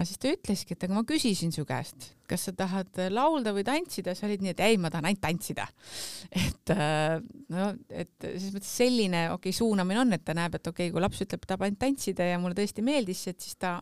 [0.01, 3.61] aga siis ta ütleski, et aga ma küsisin su käest, kas sa tahad laulda või
[3.67, 5.67] tantsida, sa olid nii, et ei, ma tahan ainult tantsida.
[6.45, 7.19] et äh,
[7.53, 10.95] no, et selles mõttes selline okei okay, suunamine on, et ta näeb, et okei okay,,
[10.95, 13.77] kui laps ütleb, tahab ainult tantsida ja mulle tõesti meeldis, et siis ta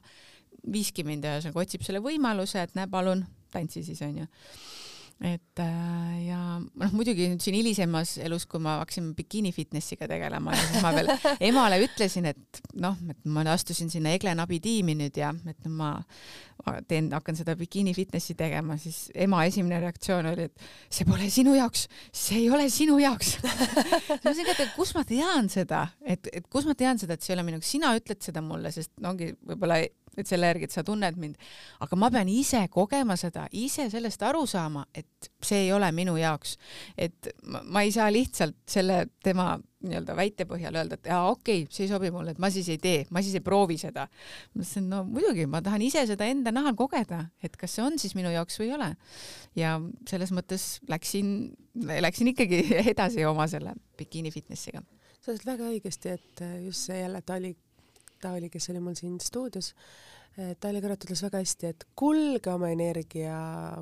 [0.68, 3.24] viiski mind ühesõnaga, otsib selle võimaluse, et näe, palun,
[3.56, 4.28] tantsi siis onju
[5.20, 10.54] et äh, ja noh, muidugi nüüd siin hilisemas elus, kui ma hakkasin bikiini fitnessiga tegelema
[10.56, 11.12] siis ma veel
[11.50, 15.98] emale ütlesin, et noh, et ma astusin sinna Egle Nabi tiimi nüüd ja et ma
[16.88, 21.56] teen, hakkan seda bikiini fitnessi tegema, siis ema esimene reaktsioon oli, et see pole sinu
[21.58, 23.36] jaoks, see ei ole sinu jaoks.
[24.10, 27.34] Ma mõtlesin, et kus ma tean seda, et, et kus ma tean seda, et see
[27.34, 29.80] ei ole minu sina ütled seda mulle, sest no ongi võib-olla
[30.24, 31.40] et selle järgi, et sa tunned mind.
[31.80, 36.18] aga ma pean ise kogema seda, ise sellest aru saama, et see ei ole minu
[36.20, 36.58] jaoks.
[36.98, 41.64] et ma, ma ei saa lihtsalt selle tema nii-öelda väite põhjal öelda, et jaa, okei
[41.64, 44.08] okay,, see ei sobi mulle, et ma siis ei tee, ma siis ei proovi seda.
[44.54, 47.96] ma ütlesin, no muidugi, ma tahan ise seda enda nahal kogeda, et kas see on
[48.02, 48.90] siis minu jaoks või ei ole.
[49.60, 49.78] ja
[50.10, 51.34] selles mõttes läksin,
[52.04, 54.84] läksin ikkagi edasi oma selle bikiini fitnessiga.
[55.20, 57.40] sa ütlesid väga õigesti, et just see jälle, ta
[58.20, 59.74] oli ta oli, kes oli mul siin stuudios,
[60.60, 63.40] Taili Kõrvat ütles väga hästi, et kulge oma energia,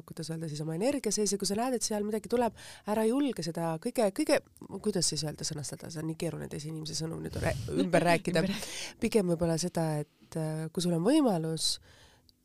[0.08, 2.56] kuidas öelda siis, oma energia sees ja kui sa näed, et seal midagi tuleb,
[2.90, 4.40] ära julge seda kõige, kõige,
[4.82, 7.38] kuidas siis öelda, sõnastada, see on nii keeruline teise inimese sõnu nüüd
[7.84, 8.46] ümber rääkida.
[9.00, 11.97] pigem võib-olla seda, et äh, kui sul on võimalus äh,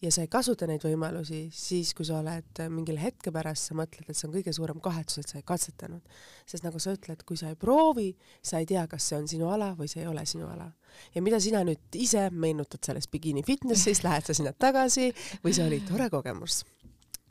[0.02, 4.08] ja sa ei kasuta neid võimalusi, siis kui sa oled mingil hetke pärast, sa mõtled,
[4.08, 6.02] et see on kõige suurem kahetsus, et sa ei katsetanud.
[6.46, 8.10] sest nagu sa ütled, kui sa ei proovi,
[8.42, 10.70] sa ei tea, kas see on sinu ala või see ei ole sinu ala.
[11.14, 15.12] ja mida sina nüüd ise meenutad sellest bikiini fitnessist, lähed sa sinna tagasi
[15.44, 16.64] või see oli tore kogemus?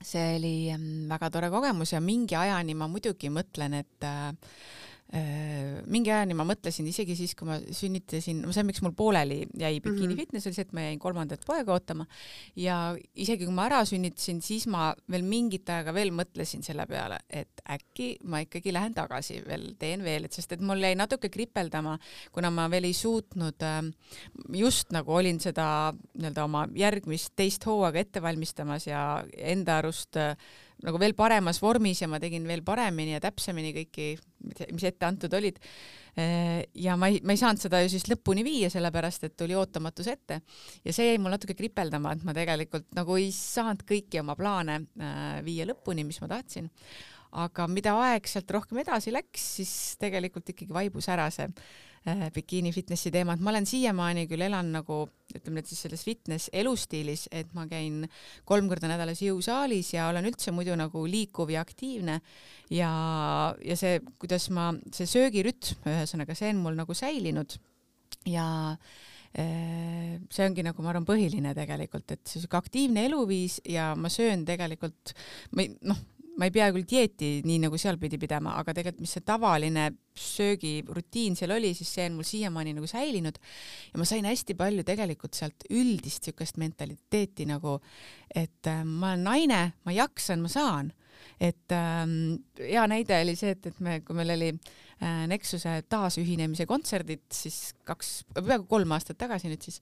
[0.02, 4.91] see oli mm, väga tore kogemus ja mingi ajani ma muidugi mõtlen, et äh, Äh,
[5.12, 10.08] mingi ajani ma mõtlesin isegi siis, kui ma sünnitasin, see, miks mul pooleli jäi bikiini
[10.08, 10.20] mm -hmm.
[10.22, 12.06] fitness, oli see, et ma jäin kolmandat poega ootama
[12.56, 17.20] ja isegi kui ma ära sünnitasin, siis ma veel mingit aega veel mõtlesin selle peale,
[17.30, 21.30] et äkki ma ikkagi lähen tagasi veel, teen veel, et sest et mul jäi natuke
[21.30, 21.98] kripeldama,
[22.32, 23.92] kuna ma veel ei suutnud, ähm,
[24.54, 30.38] just nagu olin seda nii-öelda oma järgmist teist hooaega ette valmistamas ja enda arust äh,
[30.86, 34.08] nagu veel paremas vormis ja ma tegin veel paremini ja täpsemini kõiki,
[34.74, 35.60] mis ette antud olid.
[36.76, 40.10] Ja ma ei, ma ei saanud seda ju siis lõpuni viia, sellepärast et tuli ootamatus
[40.12, 40.42] ette
[40.84, 44.82] ja see jäi mul natuke kripeldama, et ma tegelikult nagu ei saanud kõiki oma plaane
[44.82, 46.68] äh, viia lõpuni, mis ma tahtsin.
[47.32, 51.48] aga mida aeg sealt rohkem edasi läks, siis tegelikult ikkagi vaibus ära see
[52.34, 55.04] bikiini fitnessi teemat, ma olen siiamaani küll elan nagu
[55.36, 58.08] ütleme nüüd siis selles fitness elustiilis, et ma käin
[58.50, 62.20] kolm korda nädalas jõusaalis ja olen üldse muidu nagu liikuv ja aktiivne.
[62.74, 62.92] Ja,
[63.64, 67.56] ja see, kuidas ma, see söögirütm, ühesõnaga see on mul nagu säilinud.
[68.28, 73.92] Ja äh, see ongi nagu ma arvan põhiline tegelikult, et see sihuke aktiivne eluviis ja
[73.96, 75.14] ma söön tegelikult,
[75.56, 76.02] ma ei noh,
[76.42, 79.84] ma ei pea küll dieeti nii nagu seal pidi pidama, aga tegelikult mis see tavaline
[80.18, 83.38] söögirutiin seal oli, siis see on mul siiamaani nagu säilinud.
[83.92, 87.78] Ja ma sain hästi palju tegelikult sealt üldist niisugust mentaliteeti nagu,
[88.34, 90.92] et äh, ma olen naine, ma jaksan, ma saan.
[91.38, 94.50] Et ähm, hea näide oli see, et, et me, kui meil oli
[95.02, 99.80] Nexuse taasühinemise kontserdid, siis kaks, peaaegu kolm aastat tagasi nüüd siis,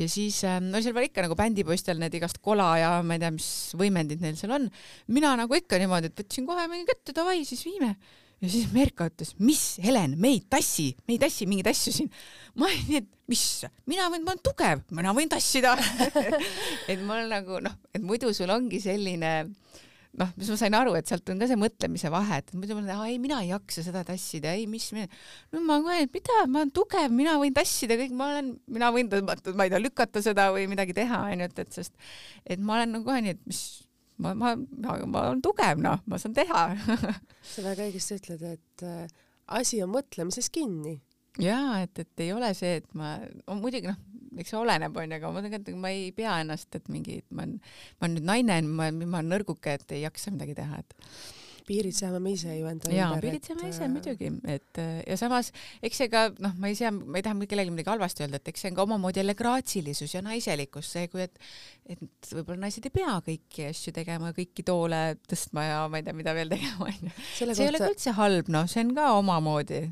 [0.00, 3.22] ja siis äh, no seal oli ikka nagu bändipoistel need igast kola ja ma ei
[3.22, 4.70] tea, mis võimendid neil seal on.
[5.12, 7.92] mina nagu ikka niimoodi, et võtsin kohe mingi kätte, davai, siis viime
[8.40, 12.10] ja siis Merka ütles, mis Helen, me ei tassi, me ei tassi mingeid asju siin.
[12.56, 13.44] ma olin nii, et mis,
[13.90, 15.76] mina võin, ma olen tugev, mina võin tassida
[16.90, 19.52] et ma olen nagu noh, et muidu sul ongi selline äh,
[20.20, 22.82] noh, siis ma sain aru, et sealt on ka see mõtlemise vahe, et muidu ma
[22.82, 26.62] olen, ei, mina ei jaksa seda tassida, ei, mis, no ma kohe, et mida, ma
[26.62, 30.22] olen tugev, mina võin tassida kõik, ma olen, mina võin tõmmata, ma ei tea, lükata
[30.24, 31.94] seda või midagi teha, onju, et, et sest,
[32.46, 33.62] et ma olen nagu kohe nii, et mis,
[34.22, 36.66] ma, ma, ma, ma olen tugev, noh, ma saan teha
[37.54, 39.04] sa väga õigesti ütled, et äh,
[39.60, 41.00] asi on mõtlemises kinni.
[41.42, 43.16] jaa, et, et ei ole see, et ma,
[43.50, 43.98] muidugi noh
[44.42, 47.56] eks oleneb, onju, aga ma tegelikult, ma ei pea ennast, et mingi, ma olen,
[47.98, 50.98] ma olen nüüd naine, ma, ma olen nõrguke, et ei jaksa midagi teha, et
[51.64, 55.50] piirid seame me ise ju enda jaa, piirid seame ise muidugi, et ja samas
[55.84, 58.52] eks see ka noh, ma ei sea, ma ei taha kellelegi midagi halvasti öelda, et
[58.52, 61.40] eks see on ka omamoodi jälle graatsilisus ja naiselikkus, see, kui et
[61.88, 66.16] et võib-olla naised ei pea kõiki asju tegema, kõiki toole tõstma ja ma ei tea,
[66.16, 67.12] mida veel tegema onju.
[67.32, 69.86] see ei ole ka üldse halb, noh, see on ka omamoodi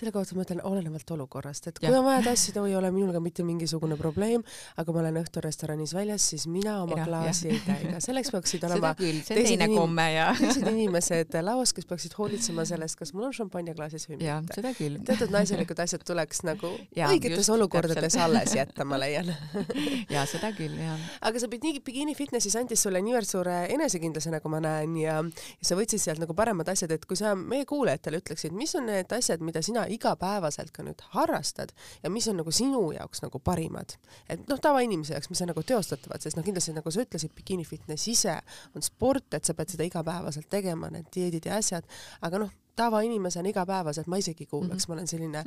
[0.00, 1.98] selle kohta ma ütlen olenevalt olukorrast, et kui ja.
[1.98, 4.42] on vaja tassida, ei ole minul ka mitte mingisugune probleem,
[4.80, 7.56] aga ma olen õhtul restoranis väljas, siis mina oma ja, klaasi ja.
[7.56, 10.30] ei täida, selleks peaksid olema teised, inim ja...
[10.40, 14.56] teised inimesed laos, kes peaksid hoolitsema sellest, kas mul on šampanja klaasis või mitte.
[14.56, 15.00] seda küll.
[15.06, 18.24] teatud naiselikud asjad tuleks nagu ja, õigetes just, olukordades täpselt.
[18.24, 19.28] alles jätta, ma leian
[20.14, 20.96] ja seda küll, jah.
[21.28, 25.70] aga sa pidid Bikini Fitnessis andis sulle niivõrd suure enesekindluse, nagu ma näen ja, ja
[25.72, 29.12] sa võtsid sealt nagu paremad asjad, et kui sa meie kuulajatele ütleksid, mis on need
[29.12, 31.70] asjad, mida sina igapäevaselt ka nüüd harrastad
[32.02, 33.90] ja mis on nagu sinu jaoks nagu parimad,
[34.28, 37.64] et noh, tavainimese jaoks, mis on nagu teostatavad, sest noh, kindlasti nagu sa ütlesid, bikini
[37.68, 38.36] fitness ise
[38.74, 41.84] on sport, et sa pead seda igapäevaselt tegema, need dieedid ja asjad,
[42.26, 44.88] aga noh, tavainimesena igapäevaselt ma isegi kuulaks mm, -hmm.
[44.88, 45.44] ma olen selline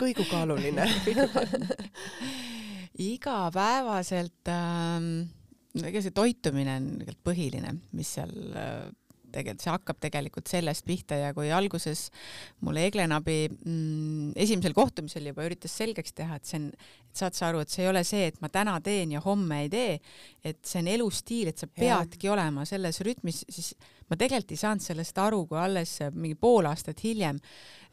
[0.00, 0.84] kõigukaaluline
[3.12, 5.06] igapäevaselt ähm,
[5.80, 8.90] ega see toitumine on tegelikult põhiline, mis seal äh,
[9.32, 12.06] tegelikult see hakkab tegelikult sellest pihta ja kui alguses
[12.64, 17.48] mulle Eglenabi mm, esimesel kohtumisel juba üritas selgeks teha, et see on, et saad sa
[17.50, 19.98] aru, et see ei ole see, et ma täna teen ja homme ei tee,
[20.44, 22.36] et see on elustiil, et sa peadki ja.
[22.36, 23.74] olema selles rütmis, siis
[24.10, 27.40] ma tegelikult ei saanud sellest aru, kui alles mingi pool aastat hiljem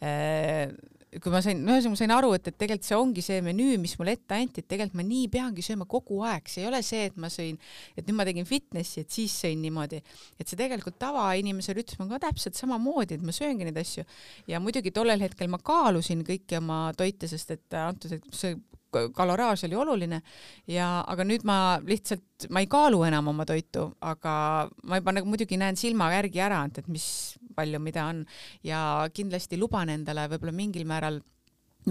[0.04, 0.68] äh,
[1.18, 3.96] kui ma sain, ühesõnaga ma sain aru, et, et tegelikult see ongi see menüü, mis
[3.98, 7.08] mulle ette anti, et tegelikult ma nii peangi sööma kogu aeg, see ei ole see,
[7.10, 7.58] et ma sõin,
[7.98, 10.04] et nüüd ma tegin fitnessi, et siis sõin niimoodi,
[10.38, 14.06] et see tegelikult tavainimese rütm on ka täpselt samamoodi, et ma sööngi neid asju.
[14.52, 19.64] Ja muidugi tollel hetkel ma kaalusin kõiki oma toite, sest et antud hetkel see kaloraaž
[19.68, 20.22] oli oluline.
[20.70, 24.34] Ja, aga nüüd ma lihtsalt, ma ei kaalu enam oma toitu, aga
[24.84, 27.08] ma juba nagu muidugi näen silma järgi ära, et, et mis
[27.60, 28.24] palju mida on.
[28.66, 28.82] Ja
[29.14, 31.22] kindlasti luban endale võib-olla mingil määral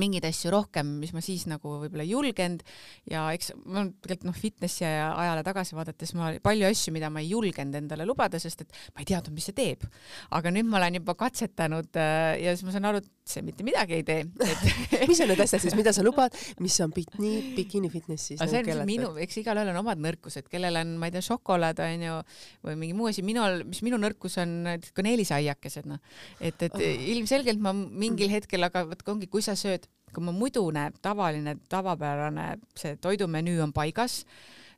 [0.00, 2.64] mingeid asju rohkem, mis ma siis nagu võib-olla ei julgenud
[3.10, 7.32] ja eks ma tegelikult noh, fitnessi ajale tagasi vaadates ma palju asju, mida ma ei
[7.32, 9.86] julgenud endale lubada, sest et ma ei teadnud, mis see teeb.
[10.34, 13.66] aga nüüd ma olen juba katsetanud äh, ja siis ma saan aru, et see mitte
[13.66, 17.32] midagi ei tee et mis on need asjad siis, mida sa lubad, mis on bikini,
[17.56, 18.42] bikini fitness siis?
[18.42, 22.18] see on minu, eks igalühel on omad nõrkused, kellel on, ma ei tea, šokolaad onju
[22.66, 24.54] või mingi muu asi, minul, mis minu nõrkus on
[24.96, 26.00] kaneelisaiakesed noh,
[26.40, 26.84] et, et oh.
[27.14, 32.48] ilmselgelt ma mingil hetkel, aga vot ongi, kui sa sööd kui ma mudune tavaline tavapärane
[32.78, 34.20] see toidumenüü on paigas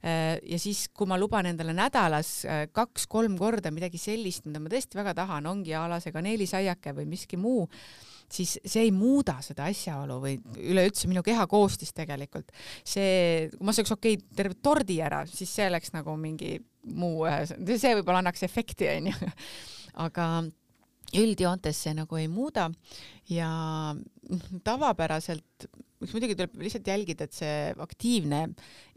[0.05, 4.73] äh, ja siis, kui ma luban endale nädalas äh, kaks-kolm korda midagi sellist, mida ma
[4.73, 7.67] tõesti väga tahan, ongi a la see kaneelisaiake või miski muu,
[8.31, 10.37] siis see ei muuda seda asjaolu või
[10.71, 12.53] üleüldse minu keha koostist tegelikult.
[12.85, 16.57] see, kui ma sööks okei okay, terve tordi ära, siis see oleks nagu mingi
[16.95, 17.27] muu,
[17.59, 19.33] see võib-olla annaks efekti, onju.
[20.07, 20.27] aga
[21.19, 22.69] üldjoontes see nagu ei muuda
[23.31, 23.51] ja
[24.67, 25.67] tavapäraselt,
[26.01, 28.43] eks muidugi tuleb lihtsalt jälgida, et see aktiivne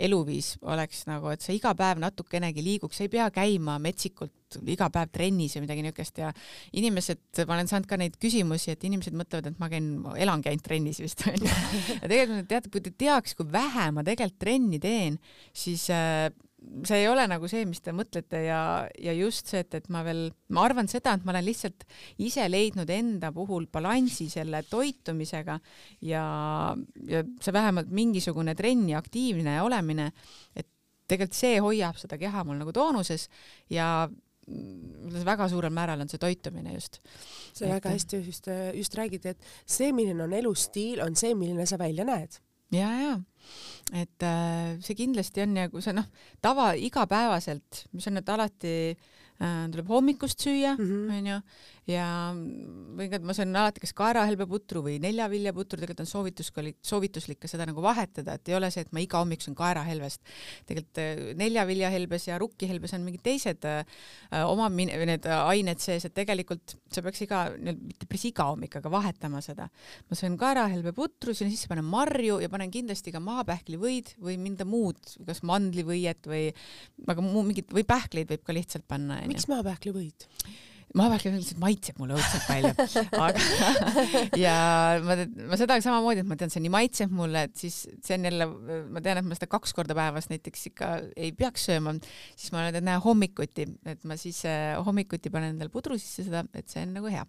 [0.01, 4.87] eluviis oleks nagu, et sa iga päev natukenegi liiguks, sa ei pea käima metsikult iga
[4.93, 6.29] päev trennis või midagi niisugust ja
[6.77, 10.65] inimesed, ma olen saanud ka neid küsimusi, et inimesed mõtlevad, et ma käin, elangi ainult
[10.67, 11.49] trennis vist onju.
[11.97, 15.19] ja tegelikult teate, kui te teaks, kui vähe ma tegelikult trenni teen,
[15.57, 16.29] siis äh,
[16.87, 18.61] see ei ole nagu see, mis te mõtlete ja,
[19.01, 21.85] ja just see, et, et ma veel, ma arvan seda, et ma olen lihtsalt
[22.23, 25.59] ise leidnud enda puhul balansi selle toitumisega
[26.09, 26.25] ja,
[27.09, 30.11] ja see vähemalt mingisugune trenn ja aktiivne olemine,
[30.55, 30.69] et
[31.07, 33.27] tegelikult see hoiab seda keha mul nagu toonuses
[33.71, 34.07] ja
[35.23, 36.99] väga suurel määral on see toitumine just.
[37.53, 41.77] sa väga hästi just, just räägid, et see, milline on elustiil, on see, milline sa
[41.79, 42.39] välja näed.
[42.71, 43.19] Ja, ja
[43.93, 46.05] et äh, see kindlasti on ja kui sa noh,
[46.41, 51.11] tava igapäevaselt, mis on, et alati äh, tuleb hommikust süüa, Mhm.
[51.17, 51.41] onju,
[51.89, 56.51] ja või ma söön alati kas kaerahelbeputru või neljaviljaputru, tegelikult on soovitus,
[56.85, 60.21] soovituslik ka seda nagu vahetada, et ei ole see, et ma iga hommik söön kaerahelvest.
[60.69, 63.83] tegelikult äh, neljaviljahelbes ja rukkihelbes on mingid teised äh,
[64.47, 68.91] oma min- need ained sees, et tegelikult sa peaks iga, mitte päris iga hommik, aga
[68.93, 69.67] vahetama seda.
[70.09, 74.99] ma söön kaerahelbeputru, sinna sisse panen marju ja panen kindlasti ka maapähklivõid või minda muud,
[75.27, 76.45] kas mandlivõiet või,
[77.07, 79.19] aga muu mingit või pähkleid võib ka lihtsalt panna.
[79.27, 80.29] miks maapähklivõid?
[80.97, 82.71] Maapähklev lihtsalt maitseb mulle õudselt palju,
[83.17, 83.43] aga
[84.45, 84.55] ja
[85.03, 85.17] ma,
[85.49, 88.47] ma seda samamoodi, et ma tean, see nii maitseb mulle, et siis see on jälle,
[88.93, 91.95] ma tean, et ma seda kaks korda päevas näiteks ikka ei peaks sööma,
[92.35, 96.27] siis ma olen, et näe hommikuti, et ma siis äh, hommikuti panen endale pudru sisse
[96.27, 97.25] seda, et see on nagu hea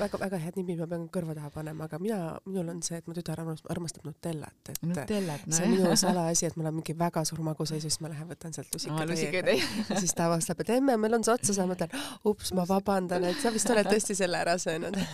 [0.00, 3.16] väga-väga head nimi ma pean kõrva taha panema, aga mina, minul on see, et mu
[3.16, 7.24] tütar armastab Nutellat, et Nutellat, no, see on minu salaasi, et mul on mingi väga
[7.28, 11.26] suur maguseisus, ma lähen võtan sealt lusikatäie ja siis ta avastab, et emme, meil on
[11.26, 14.58] see otsa saanud, ma ütlen, ups, ma vabandan, et sa vist oled tõesti selle ära
[14.60, 14.98] söönud.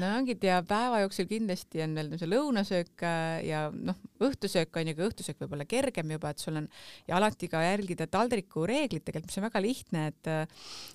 [0.00, 4.88] No ongi, ja päeva jooksul kindlasti on veel see lõunasöök äh, ja noh, õhtusöök on
[4.88, 6.66] ju, aga õhtusöök võib olla kergem juba, et sul on
[7.08, 10.32] ja alati ka jälgida taldriku reeglit tegelikult, mis on väga lihtne, et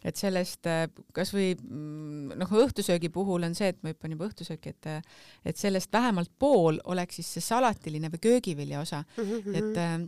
[0.10, 4.90] et sellest äh, kasvõi noh, õhtusöögi puhul on see, et ma hüppan juba õhtusööki, et
[5.46, 9.56] et sellest vähemalt pool oleks siis see salatiline või köögivilja osa -hmm.
[9.56, 10.00] et äh,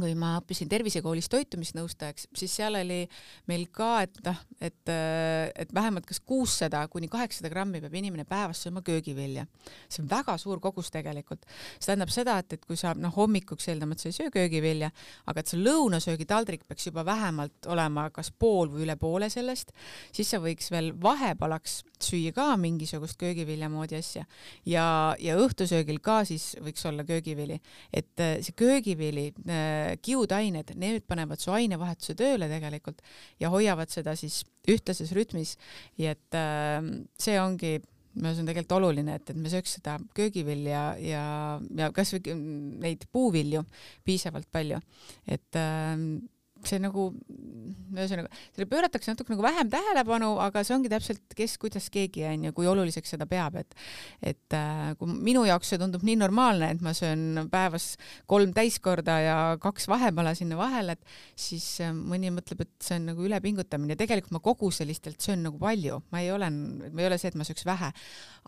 [0.00, 3.02] kui ma õppisin tervisekoolis toitumisnõustajaks, siis seal oli
[3.50, 8.62] meil ka, et noh, et, et vähemalt kas kuussada kuni kaheksasada grammi peab inimene päevas
[8.64, 9.44] sööma köögivilja.
[9.88, 11.44] see on väga suur kogus tegelikult.
[11.78, 14.90] see tähendab seda, et, et kui sa noh, hommikuks eeldame, et sa ei söö köögivilja,
[15.26, 19.74] aga et see lõunasöögitaldrik peaks juba vähemalt olema kas pool või üle poole sellest,
[20.12, 24.24] siis sa võiks veel vahepalaks süüa ka mingisugust köögivilja moodi asja
[24.66, 27.60] ja, ja õhtusöögil ka siis võiks olla köögivili,
[27.92, 29.28] et see köögivili
[30.02, 33.02] kiudained, need panevad su ainevahetuse tööle tegelikult
[33.42, 35.56] ja hoiavad seda siis ühtlases rütmis.
[35.98, 36.78] ja et äh,
[37.18, 37.78] see ongi
[38.20, 41.24] arust on tegelikult oluline, et, et me sööks seda köögivilja ja,
[41.78, 42.34] ja kasvõi
[42.84, 43.64] neid puuvilju
[44.04, 44.80] piisavalt palju,
[45.26, 45.96] et äh,
[46.68, 47.08] see nagu,
[47.92, 52.46] ühesõnaga, sellele pööratakse natuke nagu vähem tähelepanu, aga see ongi täpselt, kes, kuidas keegi on
[52.48, 53.76] ju, kui oluliseks seda peab, et
[54.32, 57.92] et äh, kui minu jaoks see tundub nii normaalne, et ma söön päevas
[58.30, 63.10] kolm täiskorda ja kaks vahepala sinna vahele, et siis äh, mõni mõtleb, et see on
[63.12, 63.96] nagu ülepingutamine.
[63.98, 67.46] tegelikult ma koguselistelt söön nagu palju, ma ei ole, ma ei ole see, et ma
[67.48, 67.92] sööks vähe,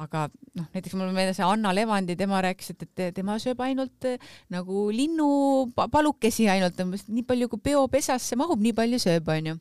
[0.04, 0.26] aga
[0.58, 4.32] noh, näiteks mul on meeles Anna Levandi, tema rääkis, et, et tema sööb ainult äh,
[4.54, 7.62] nagu linnupalukesi ainult, nii palju kui
[8.04, 9.58] peopesasse mahub, nii palju sööb, onju.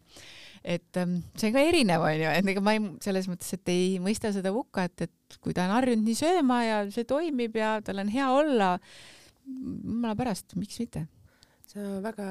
[0.63, 3.97] Et ähm, see on ka erinev, onju, et ega ma ei, selles mõttes, et ei
[4.03, 7.75] mõista seda hukka, et, et kui ta on harjunud nii sööma ja see toimib ja
[7.83, 8.77] tal on hea olla,
[9.43, 11.07] jumala pärast, miks mitte
[11.73, 12.25] sa väga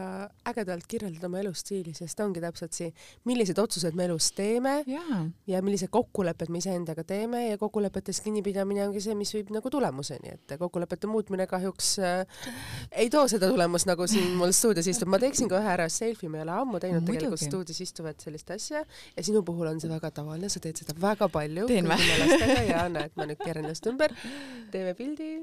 [0.46, 2.92] ägedalt kirjeldad oma elustiili, sest ongi täpselt see,
[3.26, 5.02] millised otsused me elus teeme ja,
[5.50, 10.36] ja millised kokkulepped me iseendaga teeme ja kokkulepetest kinnipidamine ongi see, mis viib nagu tulemuseni,
[10.36, 12.46] et kokkulepete muutmine kahjuks äh,
[12.92, 15.10] ei too seda tulemust, nagu siin mul stuudios istub.
[15.10, 17.18] ma teeksin ka ühe ära selfie, ma ei ole ammu teinud Muidugi.
[17.18, 20.94] tegelikult stuudios istuvat sellist asja ja sinu puhul on see väga tavaline, sa teed seda
[21.02, 21.66] väga palju.
[21.70, 21.98] Teen või?
[22.70, 24.14] ja näed, ma nüüd keeran ennast ümber,
[24.70, 25.34] teeme pildi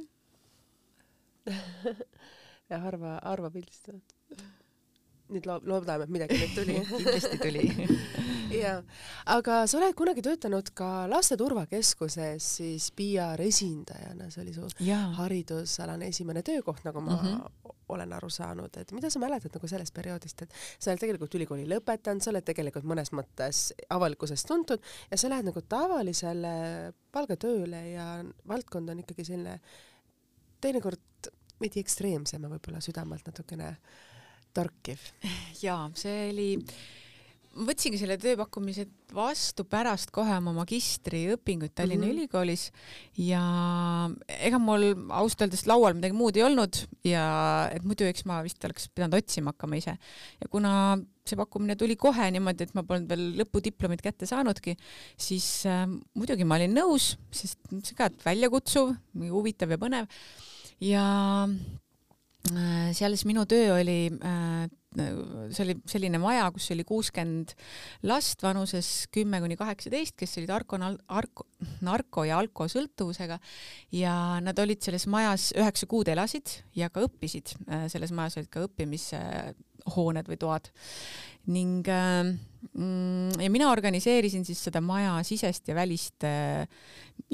[2.70, 4.00] ja harva, harva pildistada.
[5.30, 7.68] nüüd lo-, loodame, et midagi nüüd tuli kindlasti tuli
[8.58, 8.80] jaa,
[9.30, 15.12] aga sa oled kunagi töötanud ka Laste Turvakeskuses siis PR esindajana, see oli su jaa,
[15.20, 17.28] haridusalane esimene töökoht, nagu ma mm.
[17.28, 17.76] -hmm.
[17.94, 21.68] olen aru saanud, et mida sa mäletad nagu sellest perioodist, et sa oled tegelikult ülikooli
[21.70, 28.08] lõpetanud, sa oled tegelikult mõnes mõttes avalikkuses tuntud ja sa lähed nagu tavalisele palgatööle ja
[28.48, 29.60] valdkond on ikkagi selline
[30.62, 31.00] teinekord
[31.62, 33.74] veidi ekstreemsem ja võib-olla südamelt natukene
[34.56, 35.04] torkiv.
[35.66, 36.50] jaa, see oli,
[37.56, 42.18] ma võtsingi selle tööpakkumise vastu pärast kohe oma magistriõpinguid Tallinna mm -hmm.
[42.18, 42.66] ülikoolis
[43.26, 43.42] ja
[44.38, 48.64] ega mul ausalt öeldes laual midagi muud ei olnud ja et muidu eks ma vist
[48.66, 49.98] oleks pidanud otsima hakkama ise.
[50.42, 54.76] ja kuna see pakkumine tuli kohe niimoodi, et ma polnud veel lõpudiplomit kätte saanudki,
[55.18, 55.86] siis äh,
[56.18, 58.96] muidugi ma olin nõus, sest see ka väljakutsuv,
[59.30, 60.10] huvitav ja põnev
[60.82, 61.06] ja
[61.46, 67.54] äh, seal siis minu töö oli äh, see oli selline maja, kus oli kuuskümmend
[68.10, 70.80] last vanuses kümme kuni kaheksateist, kes olid arko,
[71.14, 71.46] arko,
[71.86, 73.38] narko ja alkosõltuvusega
[73.94, 77.54] ja nad olid selles majas üheksa kuud elasid ja ka õppisid.
[77.94, 79.12] selles majas olid ka õppimis
[79.96, 80.70] hooned või toad.
[81.50, 82.34] Ning äh,
[82.76, 86.68] mm, ja mina organiseerisin siis seda maja sisest ja välist äh,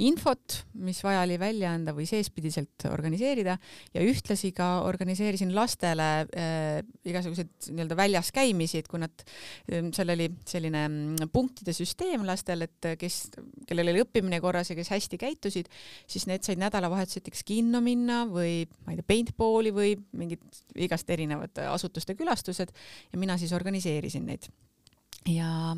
[0.02, 3.56] infot, mis vaja oli välja anda või seespidiselt organiseerida.
[3.94, 10.14] Ja ühtlasi ka organiseerisin lastele äh, igasuguseid nii-öelda väljas käimisi, et kui nad äh,, seal
[10.16, 13.20] oli selline mm, punktide süsteem lastel, et kes,
[13.70, 15.70] kellel oli õppimine korras ja kes hästi käitusid,
[16.08, 21.66] siis need said nädalavahetuseks kinno minna või ma ei tea, paintball'i või mingid igast erinevad
[21.70, 22.74] asutuste külastused
[23.12, 24.50] ja mina siis organiseerisin neid.
[25.26, 25.74] Ja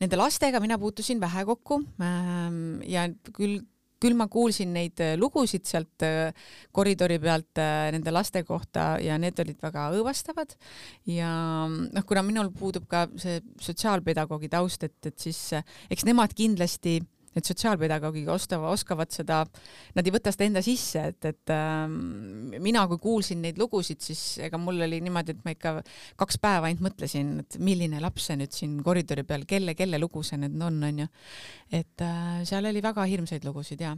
[0.00, 3.60] nende lastega mina puutusin vähe kokku ähm, ja küll
[4.00, 6.32] küll ma kuulsin neid äh, lugusid sealt äh,
[6.72, 10.54] koridori pealt äh, nende laste kohta ja need olid väga õõvastavad.
[11.04, 11.30] Ja
[11.68, 15.42] noh, kuna minul puudub ka see sotsiaalpedagoogi taust, et, et siis
[15.92, 16.96] eks nemad kindlasti
[17.36, 19.40] et sotsiaalpedagoogid ostava, oskavad seda,
[19.94, 21.86] nad ei võta seda enda sisse, et, et äh,
[22.58, 25.76] mina, kui kuulsin neid lugusid, siis ega mul oli niimoodi, et ma ikka
[26.20, 30.24] kaks päeva ainult mõtlesin, et milline laps see nüüd siin koridori peal, kelle, kelle lugu
[30.26, 31.08] see nüüd on, onju.
[31.70, 33.94] et äh, seal oli väga hirmsaid lugusid ja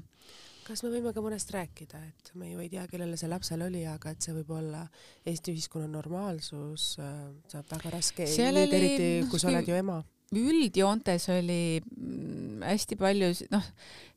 [0.62, 3.82] kas me võime ka mõnest rääkida, et me ju ei tea, kellele see lapsel oli,
[3.88, 4.84] aga et see võib olla
[5.26, 7.28] Eesti ühiskonna normaalsus, äh,
[7.58, 10.02] on väga raske, eriti kui sa oled ju ema
[10.38, 13.68] üldjoontes oli mm, hästi palju noh,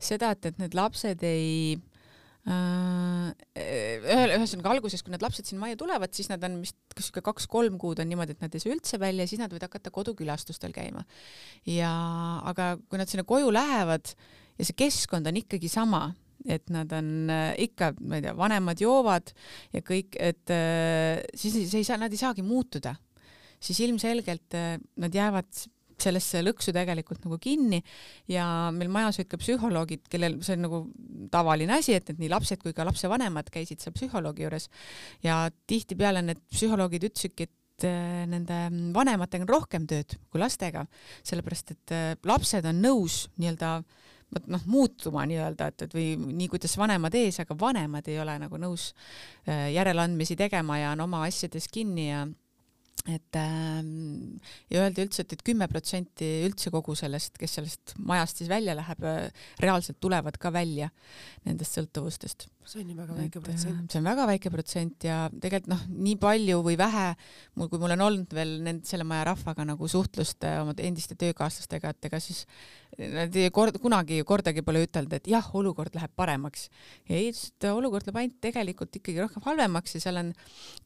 [0.01, 1.75] seda, et, et need lapsed ei
[2.47, 7.79] äh, ühesõnaga alguses, kui need lapsed siin majja tulevad, siis nad on vist sihuke kaks-kolm
[7.81, 11.05] kuud on niimoodi, et nad ei saa üldse välja, siis nad võivad hakata kodukülastustel käima.
[11.69, 11.91] ja
[12.45, 14.13] aga kui nad sinna koju lähevad
[14.59, 16.07] ja see keskkond on ikkagi sama,
[16.45, 19.33] et nad on äh, ikka, ma ei tea, vanemad joovad
[19.73, 22.93] ja kõik, et äh, siis see ei saa, nad ei saagi muutuda,
[23.59, 24.53] siis ilmselgelt
[25.01, 25.65] nad jäävad
[26.01, 27.81] sellesse lõksu tegelikult nagu kinni
[28.31, 30.81] ja meil majas olid ka psühholoogid, kellel see on nagu
[31.33, 34.69] tavaline asi, et, et nii lapsed kui ka lapsevanemad käisid seal psühholoogi juures.
[35.25, 38.65] Ja tihtipeale need psühholoogid ütlesidki, et äh, nende
[38.95, 40.85] vanematega on rohkem tööd kui lastega,
[41.27, 43.77] sellepärast et äh, lapsed on nõus nii-öelda
[44.51, 48.59] noh, muutuma nii-öelda, et, et või nii, kuidas vanemad ees, aga vanemad ei ole nagu
[48.61, 48.91] nõus
[49.47, 52.25] äh, järeleandmisi tegema ja on oma asjades kinni ja
[53.05, 54.39] et ähm,
[54.71, 58.73] ja öeldi üldse, et, et kümme protsenti üldse kogu sellest, kes sellest majast siis välja
[58.77, 60.89] läheb, äh, reaalselt tulevad ka välja
[61.45, 62.47] nendest sõltuvustest.
[62.65, 63.91] See on ju väga väike et, protsent.
[63.91, 67.05] see on väga väike protsent ja tegelikult noh, nii palju või vähe,
[67.59, 71.17] mul, kui mul on olnud veel nende, selle maja rahvaga nagu suhtlust äh, oma endiste
[71.19, 72.45] töökaaslastega, et ega siis
[72.97, 76.69] nad ei kord, kunagi kordagi pole ütelnud, et jah, olukord läheb paremaks.
[77.09, 77.31] ei,
[77.71, 80.31] olukord läheb ainult tegelikult ikkagi rohkem halvemaks ja seal on,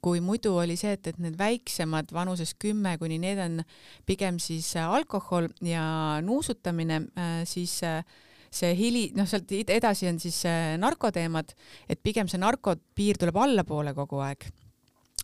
[0.03, 3.61] kui muidu oli see, et, et need väiksemad vanuses kümme kuni need on
[4.09, 5.84] pigem siis äh, alkohol ja
[6.25, 8.03] nuusutamine, äh, siis äh,
[8.52, 10.41] see hili, noh, sealt edasi on siis
[10.82, 11.54] narkoteemad,
[11.89, 14.50] et pigem see narkopiir tuleb allapoole kogu aeg.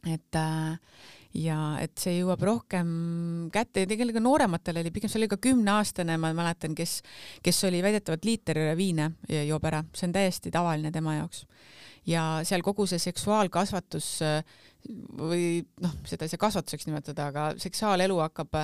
[0.06, 0.78] et äh,
[1.36, 2.90] ja et see jõuab rohkem
[3.54, 7.00] kätte ja tegelikult noorematel oli pigem, see oli ka kümneaastane, ma mäletan, kes,
[7.44, 11.46] kes oli väidetavalt liiter viine joob ära, see on täiesti tavaline tema jaoks.
[12.08, 14.10] ja seal kogu see seksuaalkasvatus
[15.20, 18.62] või noh, seda ei saa kasvatuseks nimetada, aga seksuaalelu hakkab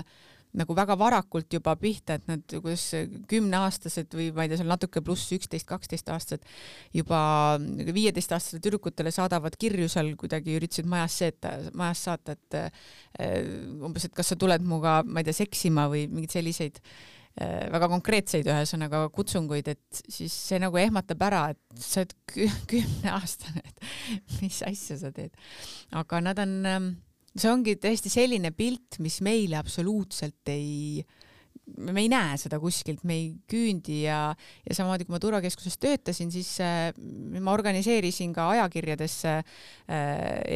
[0.58, 2.84] nagu väga varakult juba pihta, et nad, kuidas
[3.32, 6.44] kümneaastased või ma ei tea, seal natuke pluss üksteist, kaksteist aastased
[6.96, 7.22] juba
[7.60, 13.48] viieteistaastastele tüdrukutele saadavad kirju seal kuidagi üritasid majas seeta, majas saata, et äh,
[13.80, 17.88] umbes, et kas sa tuled minuga, ma ei tea, seksima või mingeid selliseid äh, väga
[17.94, 22.18] konkreetseid ühesõnaga kutsunguid, et siis see nagu ehmatab ära, et sa oled
[22.72, 25.32] kümneaastane, et mis asja sa teed.
[25.96, 26.92] aga nad on ähm,
[27.38, 31.00] see ongi täiesti selline pilt, mis meile absoluutselt ei,
[31.80, 34.18] me ei näe seda kuskilt, me ei küündi ja,
[34.66, 36.90] ja samamoodi kui ma turvakeskuses töötasin, siis äh,
[37.40, 39.46] ma organiseerisin ka ajakirjadesse äh,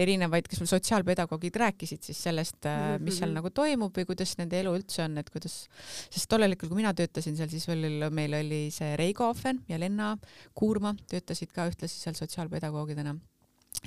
[0.03, 3.39] erinevaid, kes mul sotsiaalpedagoogid rääkisid siis sellest äh,, mis seal mhm.
[3.39, 5.61] nagu toimub või kuidas nende elu üldse on, et kuidas,
[6.09, 9.79] sest tollel hetkel, kui mina töötasin seal, siis veel meil oli see Reigo Ahven ja
[9.79, 10.15] Lenna
[10.57, 13.15] Kuurma töötasid ka ühtlasi seal sotsiaalpedagoogidena.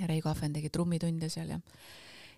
[0.09, 1.63] Reigo Ahven tegi trummitunde seal ja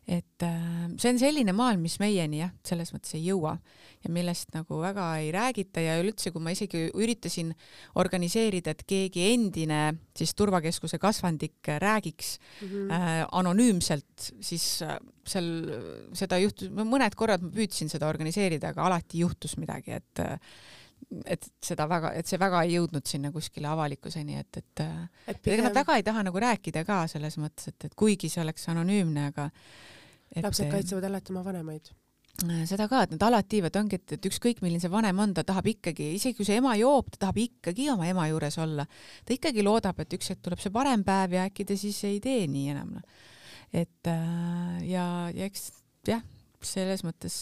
[0.08, 3.52] et äh, see on selline maailm, mis meieni jah, selles mõttes ei jõua
[4.00, 7.52] ja millest nagu väga ei räägita ja üleüldse, kui ma isegi üritasin
[8.00, 9.82] organiseerida, et keegi endine
[10.16, 12.92] siis turvakeskuse kasvandik räägiks mm -hmm.
[12.96, 15.50] äh, anonüümselt, siis äh, seal
[16.16, 20.38] seda juhtus, mõned korrad ma püüdsin seda organiseerida, aga alati juhtus midagi, et äh,
[21.26, 24.82] et seda väga, et see väga ei jõudnud sinna kuskile avalikkuseni, et, et,
[25.30, 25.64] et pigem...
[25.66, 29.30] nad väga ei taha nagu rääkida ka selles mõttes, et, et kuigi see oleks anonüümne,
[29.32, 31.90] aga et, lapsed kaitsevad alati oma vanemaid
[32.46, 35.34] äh, seda ka, et nad alati, vot ongi, et, et ükskõik milline see vanem on,
[35.36, 38.86] ta tahab ikkagi, isegi kui see ema joob, ta tahab ikkagi oma ema juures olla.
[39.26, 42.20] ta ikkagi loodab, et üks hetk tuleb see parem päev ja äkki ta siis ei
[42.22, 42.98] tee nii enam.
[43.72, 45.70] et äh, ja, ja eks
[46.06, 46.22] jah,
[46.64, 47.40] selles mõttes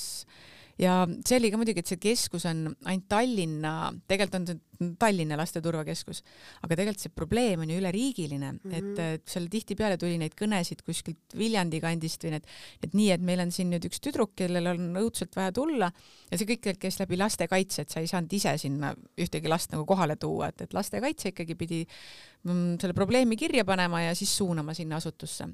[0.79, 3.73] ja see oli ka muidugi, et see keskus on ainult Tallinna,
[4.11, 6.21] tegelikult on see Tallinna laste turvakeskus,
[6.63, 9.01] aga tegelikult see probleem on ju üleriigiline mm, -hmm.
[9.03, 12.47] et, seal tihtipeale tuli neid kõnesid kuskilt Viljandi kandist või need,
[12.87, 15.91] et nii, et meil on siin nüüd üks tüdruk, kellel on õudselt vaja tulla
[16.31, 19.87] ja see kõik käis läbi lastekaitse, et sa ei saanud ise sinna ühtegi last nagu
[19.89, 21.85] kohale tuua, et, et lastekaitse ikkagi pidi
[22.45, 25.49] mm, selle probleemi kirja panema ja siis suunama sinna asutusse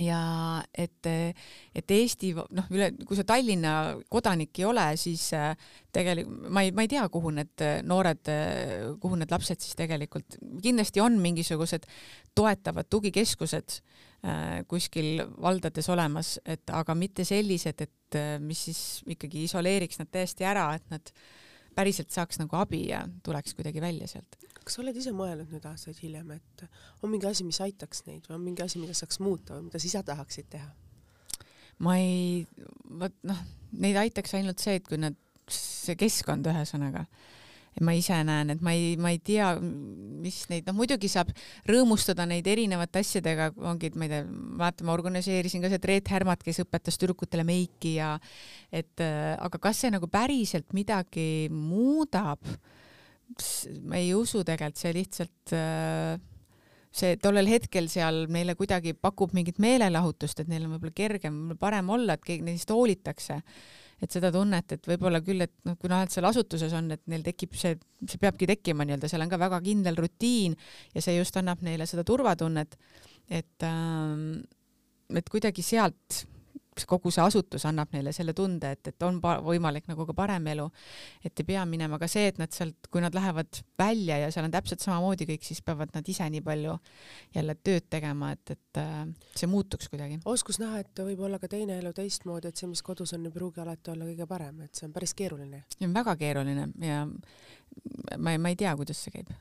[0.00, 1.06] ja et,
[1.76, 3.72] et Eesti noh, üle, kui sa Tallinna
[4.12, 5.52] kodanik ei ole, siis äh,
[5.92, 8.30] tegelikult ma ei, ma ei tea, kuhu need noored,
[9.02, 11.84] kuhu need lapsed siis tegelikult, kindlasti on mingisugused
[12.38, 13.76] toetavad tugikeskused
[14.24, 20.12] äh, kuskil valdades olemas, et aga mitte sellised, et äh, mis siis ikkagi isoleeriks nad
[20.12, 21.12] täiesti ära, et nad
[21.76, 25.66] päriselt saaks nagu abi ja tuleks kuidagi välja sealt kas sa oled ise mõelnud nüüd
[25.68, 26.64] aastaid hiljem, et
[27.02, 29.82] on mingi asi, mis aitaks neid või on mingi asi, mida saaks muuta või mida
[29.82, 30.70] sa ise tahaksid teha?
[31.82, 32.42] ma ei,
[33.00, 33.38] vot noh,
[33.82, 35.16] neid aitaks ainult see, et kui nad,
[35.50, 37.04] see keskkond ühesõnaga,
[37.72, 41.32] et ma ise näen, et ma ei, ma ei tea, mis neid, noh muidugi saab
[41.68, 44.26] rõõmustada neid erinevate asjadega, ongi, et ma ei tea,
[44.60, 48.14] vaata, ma organiseerisin ka see Reet Härmat, kes õpetas tüdrukutele meiki ja
[48.70, 52.44] et aga kas see nagu päriselt midagi muudab
[53.88, 56.20] ma ei usu tegelikult, see lihtsalt äh,
[56.92, 61.88] see tollel hetkel seal meile kuidagi pakub mingit meelelahutust, et neil on võib-olla kergem, parem
[61.94, 63.40] olla, et keegi neist hoolitakse.
[64.02, 67.22] et seda tunnet, et võib-olla küll, et noh, kui nad seal asutuses on, et neil
[67.22, 70.56] tekib see, see peabki tekkima nii-öelda, seal on ka väga kindel rutiin
[70.90, 72.74] ja see just annab neile seda turvatunnet,
[73.30, 74.42] et ähm,
[75.14, 76.24] et kuidagi sealt
[76.88, 80.68] kogu see asutus annab neile selle tunde, et, et on võimalik nagu ka parem elu.
[81.24, 84.48] et ei pea minema ka see, et nad sealt, kui nad lähevad välja ja seal
[84.48, 86.78] on täpselt samamoodi kõik, siis peavad nad ise nii palju
[87.36, 89.04] jälle tööd tegema, et, et äh,
[89.36, 90.20] see muutuks kuidagi.
[90.24, 93.34] oskus näha, et võib olla ka teine elu teistmoodi, et see, mis kodus on, ei
[93.34, 95.64] pruugi alati olla kõige parem, et see on päris keeruline.
[95.92, 97.04] väga keeruline ja
[98.18, 99.34] ma ei, ma ei tea, kuidas see käib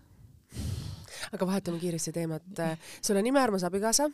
[1.31, 2.61] aga vahetame kiiresti teemat.
[3.01, 4.09] sul on imearmas abikaasa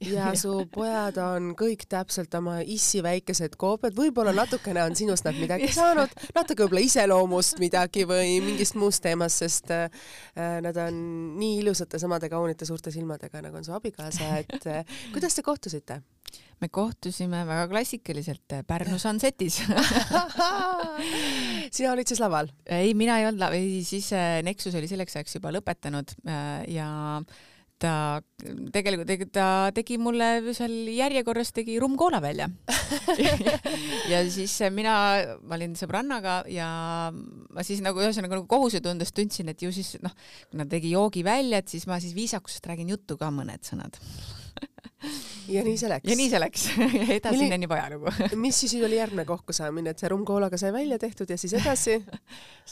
[0.00, 5.38] ja su pojad on kõik täpselt oma issi väikesed koopiad, võib-olla natukene on sinust nad
[5.38, 9.88] midagi saanud, natuke võib-olla iseloomust midagi või mingist muust teemast, sest äh,
[10.34, 11.02] nad on
[11.40, 16.02] nii ilusate, samade kaunite suurte silmadega, nagu on su abikaasa, et äh, kuidas te kohtusite?
[16.62, 19.60] Me kohtusime väga klassikaliselt Pärnu Sunsetis.
[21.74, 22.50] Sina olid siis laval?
[22.66, 26.90] ei, mina ei olnud, ei siis äh, Nexus oli selleks ajaks juba lõpetanud äh, ja
[27.82, 27.94] ta
[28.70, 32.48] tegelikult ta tegi mulle seal järjekorras tegi rummkoola välja.
[34.12, 34.92] Ja siis mina,
[35.48, 36.66] ma olin sõbrannaga ja
[37.14, 40.12] ma siis nagu ühesõnaga nagu kohusetundes tundsin, et ju siis noh,
[40.50, 43.96] kuna tegi joogi välja, et siis ma siis viisakusest räägin juttu ka mõned sõnad
[45.52, 46.08] ja nii see läks.
[46.08, 46.64] ja nii see läks.
[47.18, 48.12] Edasine juba ajalugu
[48.44, 51.98] mis siis oli järgmine kokkusaamine, et see rummkoolaga sai välja tehtud ja siis edasi?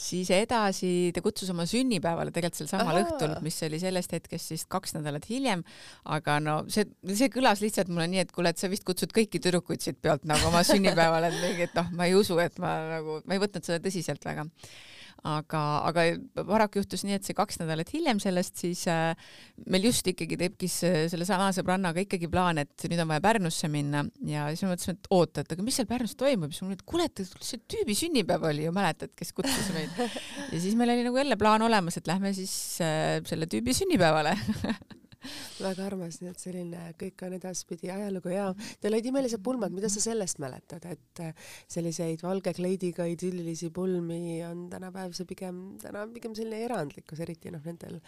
[0.01, 4.63] Siis edasi ta kutsus oma sünnipäevale tegelikult sel samal õhtul, mis oli sellest hetkest siis
[4.71, 5.65] kaks nädalat hiljem.
[6.15, 9.41] aga no see, see kõlas lihtsalt mulle nii, et kuule, et sa vist kutsud kõiki
[9.43, 11.33] tüdrukuid siit pealt nagu oma sünnipäevale,
[11.67, 14.47] et noh, ma ei usu, et ma nagu, ma ei võtnud seda tõsiselt väga
[15.27, 16.05] aga, aga
[16.47, 19.11] paraku juhtus nii, et see kaks nädalat hiljem sellest siis äh,
[19.69, 23.69] meil just ikkagi tekkis äh, selle sama sõbrannaga ikkagi plaan, et nüüd on vaja Pärnusse
[23.71, 24.03] minna.
[24.27, 26.79] Ja siis me mõtlesime, et oota, et aga mis seal Pärnus toimub, siis mul oli,
[26.79, 30.01] et kuule, et see tüübi sünnipäev oli ju, mäletad, kes kutsus meid.
[30.53, 34.37] ja siis meil oli nagu jälle plaan olemas, et lähme siis äh, selle tüübi sünnipäevale
[35.65, 38.47] väga armas, nii et selline kõik on edaspidi ajalugu ja
[38.81, 44.41] teil olid imelised pulmad, mida sa sellest mäletad, et äh, selliseid valge kleidiga idüllilisi pulmi
[44.47, 47.99] on tänapäev see pigem, täna on pigem selline erandlikkus, eriti noh, nendel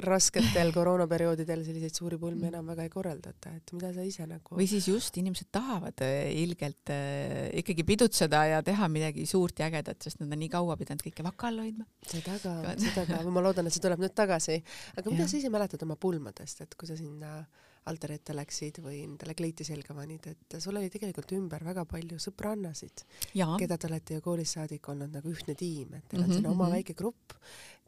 [0.00, 4.68] rasketel koroonaperioodidel selliseid suuri pulmi enam väga ei korraldata, et mida sa ise nagu või
[4.70, 10.00] siis just inimesed tahavad äh, ilgelt äh, ikkagi pidutseda ja teha midagi suurt ja ägedat,
[10.02, 11.88] sest nad on nii kaua pidanud kõike vaka all hoidma.
[12.06, 14.62] seda ka, seda ka, ma loodan, et see tuleb nüüd tagasi.
[14.96, 15.32] aga mida ja.
[15.34, 17.42] sa ise mäletad oma pulmadest, et kui sa sinna
[17.90, 22.18] altari ette läksid või endale kleiti selga panid, et sul oli tegelikult ümber väga palju
[22.22, 23.04] sõbrannasid,
[23.34, 26.40] keda te olete ju koolist saadik olnud nagu ühtne tiim, et teil on mm -hmm.
[26.40, 26.76] siin oma mhm.
[26.78, 27.38] väike grupp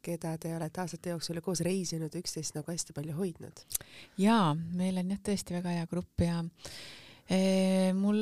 [0.04, 3.64] keda te olete aastate jooksul koos reisinud, üksteist nagu hästi palju hoidnud.
[4.18, 6.42] jaa, meil on jah tõesti väga hea grupp ja
[7.96, 8.18] mul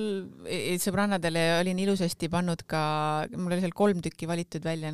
[0.46, 2.82] e, sõbrannadele olin ilusasti pannud ka,
[3.34, 4.92] mul oli seal kolm tükki valitud välja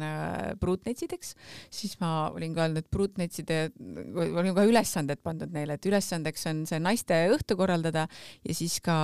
[0.61, 1.35] pruutnetsideks,
[1.69, 3.59] siis ma olin ka öelnud, et pruutnetside,
[4.17, 8.97] olin ka ülesanded pandud neile, et ülesandeks on see naiste õhtu korraldada ja siis ka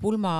[0.00, 0.34] pulma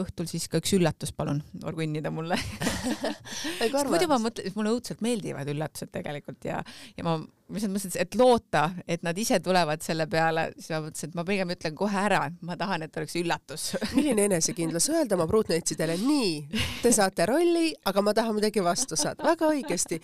[0.00, 2.40] õhtul siis ka üks üllatus palun orgunnida mulle.
[3.92, 6.62] Muidu ma mõtlen, mulle õudselt meeldivad üllatused tegelikult ja,
[6.96, 10.80] ja ma ma lihtsalt mõtlesin, et loota, et nad ise tulevad selle peale, siis ma
[10.84, 13.64] mõtlesin, et ma pigem ütlen kohe ära, ma tahan, et oleks üllatus
[13.96, 19.24] milline enesekindlus öelda oma pruutnäitsidele, nii, te saate rolli, aga ma tahan midagi vastu saada,
[19.24, 20.00] väga õigesti.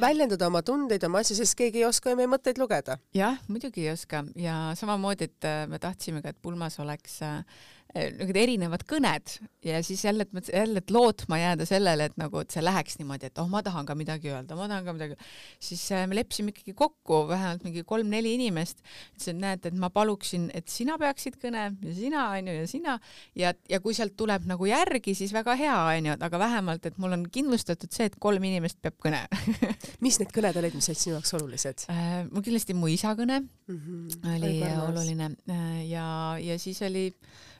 [0.00, 2.96] väljendada oma tundeid, oma asju, sest keegi ei oska ju meie mõtteid lugeda.
[3.14, 7.44] jah, muidugi ei oska ja samamoodi, et äh, me tahtsime ka, et pulmas oleks äh,
[7.90, 9.32] Eh, niisugused erinevad kõned
[9.66, 13.26] ja siis jälle, et jälle, et lootma jääda sellele, et nagu, et see läheks niimoodi,
[13.26, 15.16] et oh, ma tahan ka midagi öelda, ma tahan ka midagi,
[15.58, 18.84] siis äh, me leppisime ikkagi kokku, vähemalt mingi kolm-neli inimest,
[19.16, 22.96] ütlesin, et näed, et ma paluksin, et sina peaksid kõne ja sina onju ja sina
[23.42, 27.18] ja, ja kui sealt tuleb nagu järgi, siis väga hea onju, aga vähemalt, et mul
[27.18, 29.24] on kindlustatud see, et kolm inimest peab kõne
[30.06, 32.22] mis need kõned olid, mis olid sinu jaoks olulised äh,?
[32.30, 34.34] mul kindlasti mu isa kõne mm -hmm.
[34.36, 37.08] oli oluline äh, ja, ja siis oli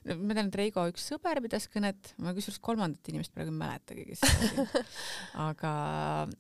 [0.07, 4.07] ma tean, et Reigo üks sõber pidas kõnet, ma kusjuures kolmandat inimest praegu ei mäletagi,
[4.09, 4.83] kes see oli.
[5.49, 5.73] aga,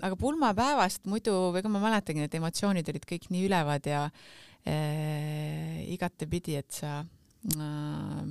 [0.08, 6.56] aga pulmapäevast muidu, ega ma mäletangi, need emotsioonid olid kõik nii ülevad ja äh, igatepidi,
[6.62, 8.26] et sa äh,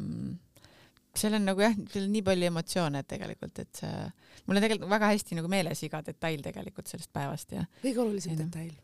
[1.19, 3.95] seal on nagu jah, seal on nii palju emotsioone tegelikult, et see,
[4.45, 7.65] mul on tegelikult väga hästi nagu meeles iga detail tegelikult sellest päevast ja.
[7.83, 8.77] kõige olulisem detail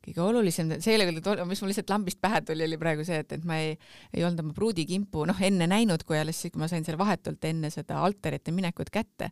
[0.00, 3.34] kõige olulisem, see ei ole, mis mul lihtsalt lambist pähe tuli, oli praegu see, et,
[3.36, 3.74] et ma ei,
[4.16, 7.68] ei olnud oma pruudikimpu noh, enne näinud, kui alles kui ma sain selle vahetult enne
[7.72, 9.28] seda alterite minekut kätte.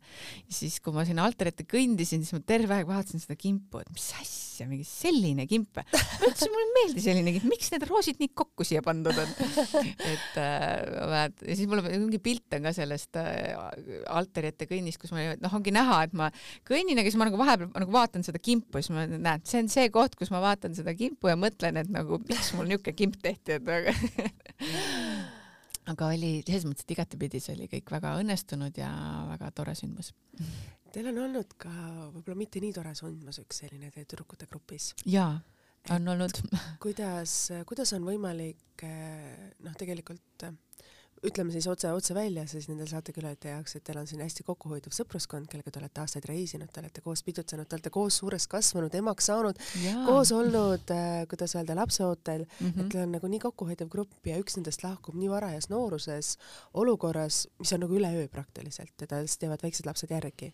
[0.52, 4.10] siis, kui ma sinna alterite kõndisin, siis ma terve aeg vaatasin seda kimpu, et mis
[4.20, 5.80] asja, mingi selline kimp.
[5.80, 9.34] ma ütlesin, mulle ei meeldi selline kimp, miks need roosid nii kokku siia pandud on?
[10.12, 13.56] et äh, ja siis mul mingi pilt on ka sellest äh,
[14.12, 16.28] alterite kõnnist, kus ma noh, ongi näha, et ma
[16.68, 19.72] kõnnin ja siis ma nagu vahepeal nagu vaatan seda kimpu, siis ma näen, see on
[19.72, 22.96] see koht, kus ma vaatan vaatan seda kimpu ja mõtlen, et nagu miks mul niisugune
[22.98, 23.94] kimp tehti, et aga
[25.92, 28.90] aga oli selles mõttes, et igatepidi see oli kõik väga õnnestunud ja
[29.30, 30.10] väga tore sündmus.
[30.92, 31.70] Teil on olnud ka
[32.14, 34.92] võib-olla mitte nii tore sündmus, üks selline teie tüdrukute grupis.
[35.06, 35.38] jaa,
[35.94, 36.42] on olnud.
[36.82, 37.36] kuidas,
[37.68, 40.48] kuidas on võimalik noh, tegelikult
[41.26, 44.94] ütleme siis otse, otse välja siis nendel saatekülaliste jaoks, et teil on siin hästi kokkuhoidev
[44.94, 48.94] sõpruskond, kellega te olete aastaid reisinud, te olete koos pidutsenud, te olete koos suureks kasvanud,
[49.00, 49.62] emaks saanud,
[50.06, 52.80] koos olnud äh,, kuidas öelda, lapseootel mm, -hmm.
[52.80, 56.36] et teil on nagu nii kokkuhoidev grupp ja üks nendest lahkub nii varajas nooruses
[56.74, 60.52] olukorras, mis on nagu üleöö praktiliselt ja siis teevad väiksed lapsed järgi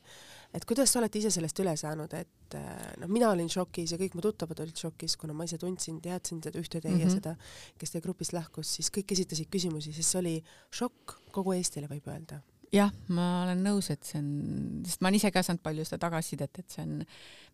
[0.54, 4.00] et kuidas te olete ise sellest üle saanud, et äh, noh, mina olin šokis ja
[4.00, 7.18] kõik mu tuttavad olid šokis, kuna ma ise tundsin, teadsin seda ühte teie mm -hmm.
[7.18, 7.36] seda,
[7.78, 10.34] kes teie grupist lahkus, siis kõik esitasid küsimusi, sest see oli
[10.70, 12.42] šokk kogu Eestile, võib öelda
[12.74, 14.30] jah, ma olen nõus, et see on,
[14.86, 17.04] sest ma olen ise ka saanud palju seda tagasisidet, et see on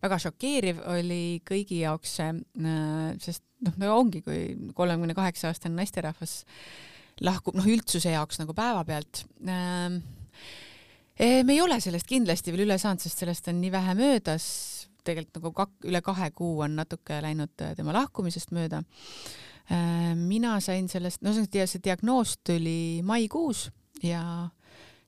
[0.01, 2.31] väga šokeeriv oli kõigi jaoks see,
[2.63, 6.41] äh, sest noh, no ongi, kui kolmekümne kaheksa aastane naisterahvas
[7.21, 10.01] lahkub noh, üldsuse jaoks nagu päevapealt äh,
[11.21, 14.45] me ei ole sellest kindlasti veel üle saanud, sest sellest on nii vähe möödas,
[15.05, 18.81] tegelikult nagu kak-, üle kahe kuu on natuke läinud äh, tema lahkumisest mööda.
[19.71, 23.67] Äh, mina sain sellest, no see diagnoos tuli maikuus
[24.03, 24.23] ja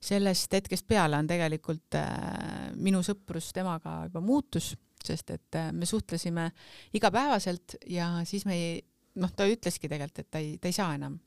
[0.03, 6.49] sellest hetkest peale on tegelikult äh, minu sõprus temaga juba muutus, sest et me suhtlesime
[6.95, 8.82] igapäevaselt ja siis me ei,
[9.20, 11.18] noh, ta ütleski tegelikult, et ta ei, ta ei saa enam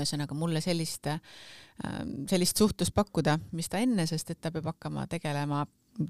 [0.00, 5.06] ühesõnaga mulle sellist, ähm, sellist suhtlust pakkuda, mis ta enne, sest et ta peab hakkama
[5.10, 5.64] tegelema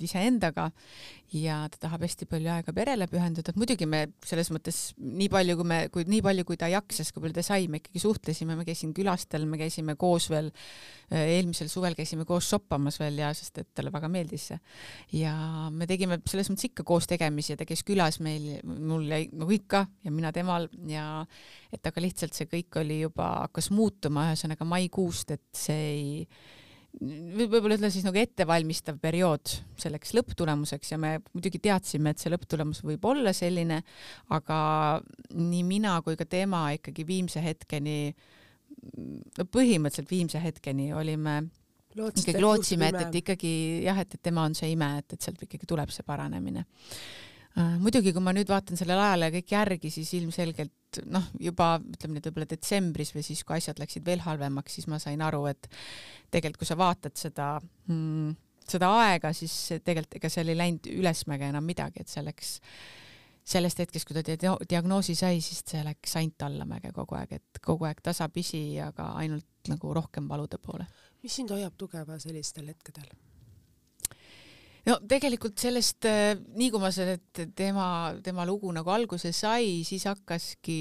[0.05, 0.71] iseendaga
[1.35, 5.57] ja ta tahab hästi palju aega perele pühendada, et muidugi me selles mõttes nii palju,
[5.59, 8.57] kui me, kui nii palju, kui ta jaksas, kui palju ta sai, me ikkagi suhtlesime,
[8.59, 10.51] ma käisin külastel, me käisime koos veel,
[11.11, 14.61] äh, eelmisel suvel käisime koos shoppamas veel ja sest et talle väga meeldis see.
[15.21, 15.35] ja
[15.73, 19.55] me tegime selles mõttes ikka koos tegemisi ja ta käis külas meil, mul jäi nagu
[19.55, 21.25] ikka ja mina temal ja
[21.75, 26.13] et aga lihtsalt see kõik oli juba, hakkas muutuma, ühesõnaga maikuust, et see ei
[27.01, 32.85] võib-olla ütle siis nagu ettevalmistav periood selleks lõpptulemuseks ja me muidugi teadsime, et see lõpptulemus
[32.87, 33.81] võib olla selline,
[34.37, 34.59] aga
[35.35, 37.99] nii mina kui ka tema ikkagi viimse hetkeni,
[39.39, 41.43] no põhimõtteliselt viimse hetkeni olime
[41.95, 43.51] Lootsite, ikkagi lootsime, et, et ikkagi
[43.85, 46.65] jah, et, et tema on see ime, et, et sealt ikkagi tuleb see paranemine
[47.55, 52.29] muidugi, kui ma nüüd vaatan sellele ajale kõik järgi, siis ilmselgelt noh, juba ütleme nüüd
[52.29, 55.69] võib-olla detsembris või siis, kui asjad läksid veel halvemaks, siis ma sain aru, et
[56.35, 58.35] tegelikult kui sa vaatad seda mm,
[58.69, 62.55] seda aega, siis tegelikult ega seal ei läinud ülesmäge enam midagi, et see läks
[63.45, 67.85] sellest hetkest, kui ta diagnoosi sai, siis see läks ainult allamäge kogu aeg, et kogu
[67.89, 70.87] aeg tasapisi, aga ainult nagu rohkem valude poole.
[71.23, 73.09] mis sind hoiab tugeva sellistel hetkedel?
[74.89, 77.19] No tegelikult sellest, äh, nii kui ma selle
[77.57, 77.87] tema,
[78.25, 80.79] tema lugu nagu alguse sai, siis hakkaski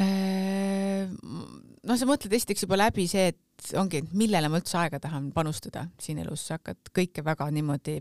[0.00, 5.30] äh, noh, sa mõtled esiteks juba läbi see, et ongi, millele ma üldse aega tahan
[5.34, 8.00] panustada siin elus, sa hakkad kõike väga niimoodi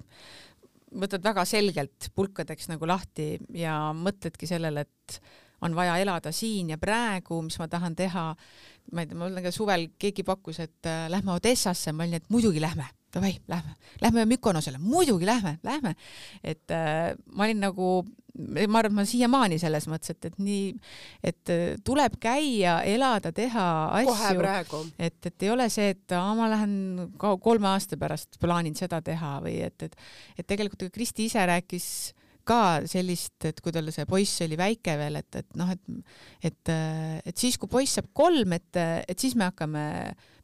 [0.91, 5.21] võtad väga selgelt pulkadeks nagu lahti ja mõtledki sellele, et
[5.61, 8.31] on vaja elada siin ja praegu, mis ma tahan teha.
[8.91, 12.29] ma ei tea, mul ka suvel keegi pakkus, et äh, lähme Odessasse, ma olin, et
[12.33, 15.95] muidugi lähme, davai, lähme, lähme Mykonosele, muidugi lähme, lähme.
[16.43, 17.91] et äh, ma olin nagu
[18.37, 20.71] ma arvan, et ma siiamaani selles mõttes, et, et nii,
[21.31, 23.67] et äh, tuleb käia, elada, teha
[23.99, 24.83] asju.
[24.97, 29.37] et, et ei ole see, et aa, ma lähen kolme aasta pärast plaanin seda teha
[29.43, 29.95] või et, et,
[30.37, 31.87] et tegelikult Kristi ise rääkis
[32.47, 36.13] ka sellist, et kui tal see poiss oli väike veel, et, et noh, et,
[36.49, 36.71] et,
[37.25, 39.83] et siis, kui poiss saab kolm, et, et siis me hakkame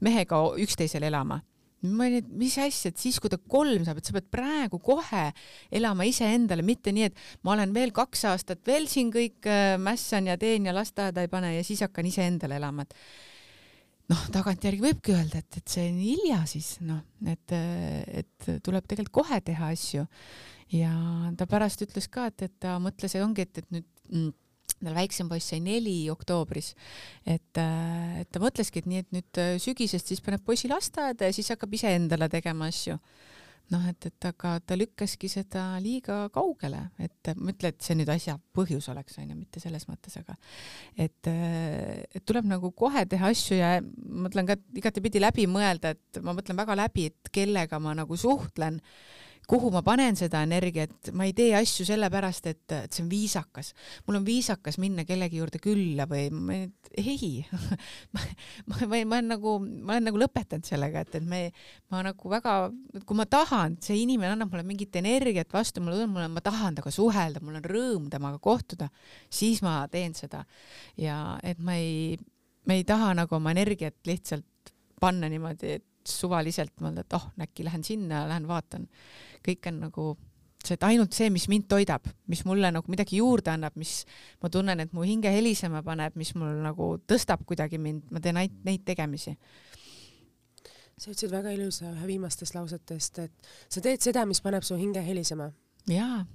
[0.06, 1.40] mehega üksteisel elama
[1.86, 4.80] ma olin, et mis asja, et siis kui ta kolm saab, et sa pead praegu
[4.84, 5.28] kohe
[5.70, 10.30] elama iseendale, mitte nii, et ma olen veel kaks aastat veel siin kõik äh, mässan
[10.32, 12.98] ja teen ja lasteaeda ei pane ja siis hakkan iseendale elama, et
[14.12, 17.56] noh, tagantjärgi võibki öelda, et, et see on hilja siis noh, et,
[18.24, 20.08] et tuleb tegelikult kohe teha asju.
[20.74, 20.92] ja
[21.38, 24.34] ta pärast ütles ka, et, et ta mõtles, et ongi, et, et nüüd mm,
[24.84, 26.74] tal väiksem poiss sai neli oktoobris,
[27.26, 31.30] et, äh, et ta mõtleski, et nii, et nüüd äh, sügisest siis paneb poisi lasteaeda
[31.30, 33.00] ja siis hakkab iseendale tegema asju.
[33.68, 38.08] noh, et, et aga ta lükkaski seda liiga kaugele, et ma ütlen, et see nüüd
[38.14, 40.38] asja põhjus oleks, onju, mitte selles mõttes, aga
[40.96, 46.22] et, äh, et tuleb nagu kohe teha asju ja mõtlen ka igatepidi läbi mõelda, et
[46.24, 48.80] ma mõtlen väga läbi, et kellega ma nagu suhtlen
[49.48, 53.72] kuhu ma panen seda energiat, ma ei tee asju sellepärast, et, et see on viisakas.
[54.08, 56.58] mul on viisakas minna kellegi juurde külla või ma,
[57.00, 57.46] ei
[58.14, 58.26] ma,
[58.68, 61.42] ma, ma, ma olen nagu, ma olen nagu lõpetanud sellega, et, et me,
[61.94, 62.58] ma nagu väga,
[63.08, 66.76] kui ma tahan, see inimene annab mulle mingit energiat vastu, mulle tundub, mulle, ma tahan
[66.78, 68.92] temaga suhelda, mul on rõõm temaga kohtuda,
[69.32, 70.44] siis ma teen seda.
[71.00, 72.18] ja et ma ei,
[72.68, 77.66] ma ei taha nagu oma energiat lihtsalt panna niimoodi, et suvaliselt mõelda, et oh, äkki
[77.68, 78.88] lähen sinna, lähen vaatan
[79.46, 80.08] kõik on nagu
[80.64, 84.02] see, et ainult see, mis mind toidab, mis mulle nagu midagi juurde annab, mis
[84.44, 88.40] ma tunnen, et mu hinge helisema paneb, mis mul nagu tõstab kuidagi mind, ma teen
[88.42, 89.38] ainult neid tegemisi.
[90.98, 95.04] sa ütlesid väga ilusa ühe viimastest lausetest, et sa teed seda, mis paneb su hinge
[95.06, 95.52] helisema.
[95.88, 96.26] jaa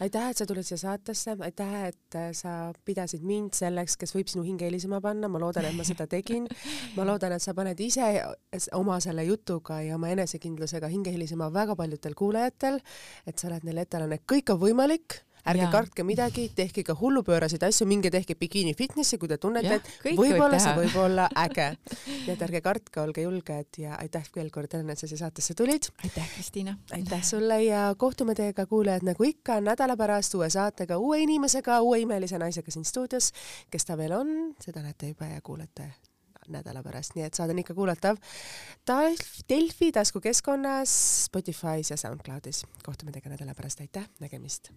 [0.00, 4.30] aitäh, et sa tulid siia saatesse, aitäh, et äh, sa pidasid mind selleks, kes võib
[4.30, 6.48] sinu hinge helisema panna, ma loodan, et ma seda tegin.
[6.96, 8.08] ma loodan, et sa paned ise
[8.78, 12.80] oma selle jutuga ja oma enesekindlusega hinge helisema väga paljudel kuulajatel,
[13.26, 15.70] et sa oled neile ette andnud, et kõik on võimalik ärge ja.
[15.72, 20.60] kartke midagi, tehke ka hullupööraseid asju, minge tehke bikiini fitnessi, kui te tunnete, et võib-olla
[20.62, 21.70] see võib olla äge.
[22.06, 25.54] nii et ärge kartke, olge julged ja aitäh veel kord, Helen, et sa siia saatesse
[25.58, 25.90] tulid.
[26.04, 26.76] aitäh, Kristiina.
[26.96, 32.02] aitäh sulle ja kohtume teiega, kuulajad, nagu ikka nädala pärast uue saatega, uue inimesega, uue
[32.04, 33.32] imelise naisega siin stuudios.
[33.70, 35.92] kes ta veel on, seda näete juba ja kuulete
[36.52, 38.20] nädala pärast, nii et saade on ikka kuulatav
[39.48, 40.94] Delfi taskukeskkonnas,
[41.28, 42.64] Spotify's ja SoundCloudis.
[42.84, 44.72] kohtume teiega nädala pärast, aitäh, nägemist!